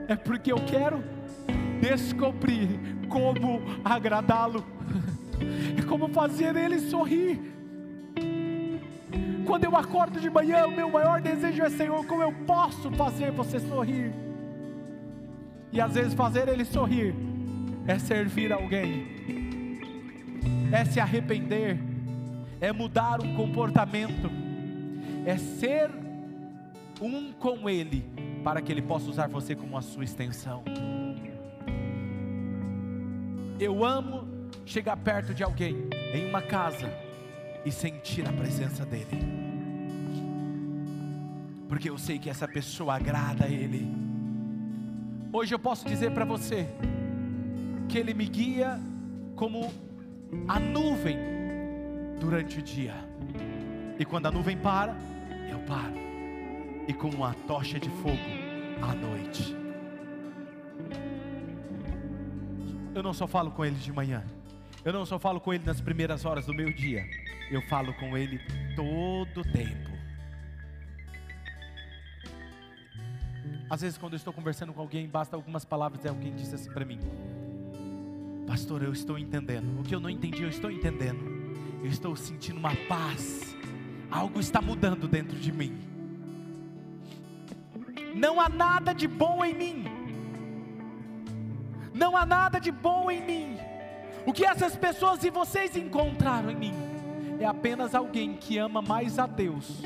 é 0.07 0.15
porque 0.15 0.51
eu 0.51 0.57
quero 0.65 1.03
descobrir 1.79 2.79
como 3.07 3.61
agradá-lo, 3.83 4.65
é 5.77 5.81
como 5.83 6.07
fazer 6.07 6.55
Ele 6.55 6.79
sorrir. 6.79 7.53
Quando 9.45 9.65
eu 9.65 9.77
acordo 9.77 10.19
de 10.19 10.29
manhã, 10.29 10.65
o 10.65 10.71
meu 10.71 10.89
maior 10.89 11.21
desejo 11.21 11.61
é, 11.61 11.69
Senhor, 11.69 12.03
como 12.07 12.23
eu 12.23 12.31
posso 12.47 12.89
fazer 12.91 13.31
você 13.31 13.59
sorrir? 13.59 14.24
E 15.75 15.81
às 15.81 15.93
vezes 15.93 16.13
fazer 16.13 16.47
ele 16.47 16.63
sorrir 16.63 17.13
é 17.85 17.99
servir 17.99 18.53
alguém, 18.53 19.05
é 20.71 20.85
se 20.85 21.01
arrepender, 21.01 21.77
é 22.61 22.71
mudar 22.71 23.21
um 23.21 23.35
comportamento, 23.35 24.31
é 25.25 25.37
ser 25.37 25.91
um 27.01 27.33
com 27.33 27.69
ele, 27.69 28.05
para 28.41 28.61
que 28.61 28.71
ele 28.71 28.81
possa 28.81 29.09
usar 29.09 29.27
você 29.27 29.53
como 29.53 29.77
a 29.77 29.81
sua 29.81 30.05
extensão. 30.05 30.63
Eu 33.59 33.83
amo 33.83 34.49
chegar 34.65 34.95
perto 34.95 35.33
de 35.33 35.43
alguém 35.43 35.89
em 36.13 36.29
uma 36.29 36.41
casa 36.41 36.89
e 37.65 37.71
sentir 37.71 38.25
a 38.25 38.31
presença 38.31 38.85
dele, 38.85 39.19
porque 41.67 41.89
eu 41.89 41.97
sei 41.97 42.17
que 42.17 42.29
essa 42.29 42.47
pessoa 42.47 42.95
agrada 42.95 43.43
a 43.43 43.49
ele 43.49 44.04
Hoje 45.37 45.53
eu 45.53 45.59
posso 45.59 45.85
dizer 45.85 46.11
para 46.11 46.23
você 46.23 46.65
que 47.89 47.97
Ele 47.97 48.13
me 48.13 48.25
guia 48.25 48.79
como 49.35 49.69
a 50.47 50.57
nuvem 50.57 51.17
durante 52.21 52.59
o 52.59 52.61
dia, 52.61 52.93
e 53.99 54.05
quando 54.05 54.27
a 54.27 54.31
nuvem 54.31 54.55
para, 54.55 54.95
eu 55.51 55.59
paro, 55.67 55.93
e 56.87 56.93
como 56.93 57.17
uma 57.17 57.33
tocha 57.45 57.77
de 57.77 57.89
fogo 57.89 58.15
à 58.81 58.95
noite. 58.95 59.53
Eu 62.95 63.03
não 63.03 63.13
só 63.13 63.27
falo 63.27 63.51
com 63.51 63.65
Ele 63.65 63.75
de 63.75 63.91
manhã, 63.91 64.23
eu 64.85 64.93
não 64.93 65.05
só 65.05 65.19
falo 65.19 65.41
com 65.41 65.53
Ele 65.53 65.65
nas 65.65 65.81
primeiras 65.81 66.23
horas 66.23 66.45
do 66.45 66.53
meu 66.53 66.71
dia, 66.71 67.05
eu 67.51 67.61
falo 67.63 67.93
com 67.95 68.17
Ele 68.17 68.39
todo 68.73 69.41
o 69.41 69.51
tempo. 69.51 69.84
Às 73.69 73.81
vezes, 73.81 73.97
quando 73.97 74.13
eu 74.13 74.17
estou 74.17 74.31
conversando 74.31 74.73
com 74.73 74.81
alguém, 74.81 75.07
basta 75.07 75.35
algumas 75.35 75.65
palavras 75.65 76.03
e 76.05 76.07
alguém 76.07 76.35
disse 76.35 76.53
assim 76.53 76.71
para 76.71 76.85
mim: 76.85 76.99
Pastor, 78.45 78.83
eu 78.83 78.93
estou 78.93 79.17
entendendo. 79.17 79.79
O 79.79 79.83
que 79.83 79.95
eu 79.95 79.99
não 79.99 80.09
entendi, 80.09 80.43
eu 80.43 80.49
estou 80.49 80.69
entendendo. 80.69 81.35
Eu 81.81 81.89
estou 81.89 82.15
sentindo 82.15 82.59
uma 82.59 82.75
paz. 82.87 83.55
Algo 84.09 84.39
está 84.39 84.61
mudando 84.61 85.07
dentro 85.07 85.37
de 85.37 85.51
mim. 85.51 85.79
Não 88.13 88.39
há 88.39 88.47
nada 88.47 88.93
de 88.93 89.07
bom 89.07 89.43
em 89.43 89.53
mim. 89.53 89.85
Não 91.93 92.15
há 92.15 92.25
nada 92.25 92.59
de 92.59 92.71
bom 92.71 93.09
em 93.09 93.25
mim. 93.25 93.57
O 94.25 94.33
que 94.33 94.45
essas 94.45 94.75
pessoas 94.75 95.23
e 95.23 95.29
vocês 95.29 95.75
encontraram 95.75 96.51
em 96.51 96.55
mim 96.55 96.73
é 97.39 97.45
apenas 97.45 97.95
alguém 97.95 98.35
que 98.35 98.57
ama 98.57 98.81
mais 98.81 99.19
a 99.19 99.25
Deus 99.25 99.81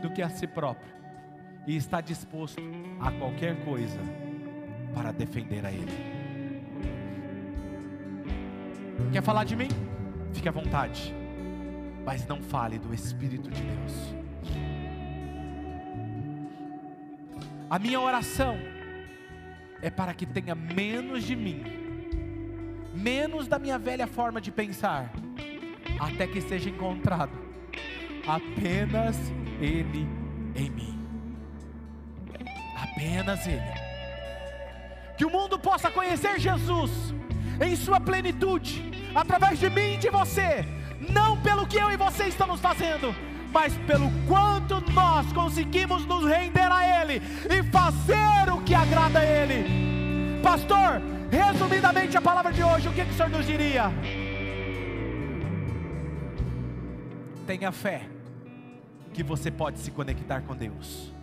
do 0.00 0.10
que 0.10 0.22
a 0.22 0.28
si 0.28 0.46
próprio 0.46 0.97
e 1.68 1.76
está 1.76 2.00
disposto 2.00 2.62
a 2.98 3.12
qualquer 3.12 3.62
coisa 3.62 4.00
para 4.94 5.12
defender 5.12 5.66
a 5.66 5.70
Ele. 5.70 5.92
Quer 9.12 9.22
falar 9.22 9.44
de 9.44 9.54
mim? 9.54 9.68
Fique 10.32 10.48
à 10.48 10.52
vontade. 10.52 11.14
mas 12.06 12.26
não 12.26 12.40
fale 12.40 12.78
do 12.78 12.94
Espírito 12.94 13.50
de 13.50 13.60
Deus. 13.60 14.14
A 17.68 17.78
minha 17.78 18.00
oração 18.00 18.56
é 19.82 19.90
para 19.90 20.14
que 20.14 20.24
tenha 20.24 20.54
menos 20.54 21.24
de 21.24 21.36
mim, 21.36 21.62
menos 22.94 23.46
da 23.46 23.58
minha 23.58 23.78
velha 23.78 24.06
forma 24.06 24.40
de 24.40 24.50
pensar, 24.50 25.12
até 26.00 26.26
que 26.26 26.40
seja 26.40 26.70
encontrado 26.70 27.38
apenas 28.26 29.18
Ele 29.60 30.08
em 30.56 30.70
mim. 30.70 30.97
Apenas 32.98 33.46
Ele. 33.46 33.62
Que 35.16 35.24
o 35.24 35.30
mundo 35.30 35.56
possa 35.56 35.88
conhecer 35.88 36.40
Jesus 36.40 36.90
em 37.64 37.76
Sua 37.76 38.00
plenitude, 38.00 38.82
através 39.14 39.60
de 39.60 39.70
mim 39.70 39.94
e 39.94 39.98
de 39.98 40.10
você, 40.10 40.64
não 41.08 41.40
pelo 41.40 41.66
que 41.66 41.76
eu 41.76 41.92
e 41.92 41.96
você 41.96 42.24
estamos 42.24 42.60
fazendo, 42.60 43.14
mas 43.52 43.72
pelo 43.86 44.10
quanto 44.26 44.80
nós 44.92 45.32
conseguimos 45.32 46.04
nos 46.06 46.24
render 46.24 46.70
a 46.72 47.02
Ele 47.02 47.22
e 47.48 47.62
fazer 47.70 48.52
o 48.52 48.62
que 48.62 48.74
agrada 48.74 49.20
a 49.20 49.24
Ele. 49.24 50.40
Pastor, 50.42 51.00
resumidamente 51.30 52.16
a 52.16 52.20
palavra 52.20 52.52
de 52.52 52.64
hoje, 52.64 52.88
o 52.88 52.92
que, 52.92 53.04
que 53.04 53.12
o 53.12 53.14
Senhor 53.14 53.30
nos 53.30 53.46
diria? 53.46 53.92
Tenha 57.46 57.70
fé 57.70 58.08
que 59.14 59.22
você 59.22 59.52
pode 59.52 59.78
se 59.78 59.92
conectar 59.92 60.42
com 60.42 60.54
Deus. 60.54 61.16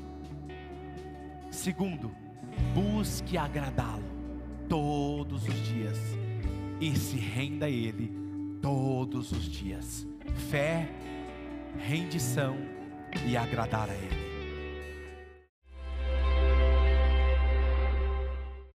Segundo, 1.65 2.15
busque 2.75 3.39
agradá-lo 3.39 4.03
todos 4.69 5.47
os 5.47 5.67
dias 5.67 5.97
e 6.79 6.95
se 6.95 7.17
renda 7.17 7.65
a 7.65 7.69
Ele 7.71 8.13
todos 8.61 9.31
os 9.31 9.45
dias. 9.45 10.05
Fé 10.51 10.87
rendição 11.79 12.55
e 13.25 13.35
agradar 13.35 13.89
a 13.89 13.95
Ele. 13.95 14.34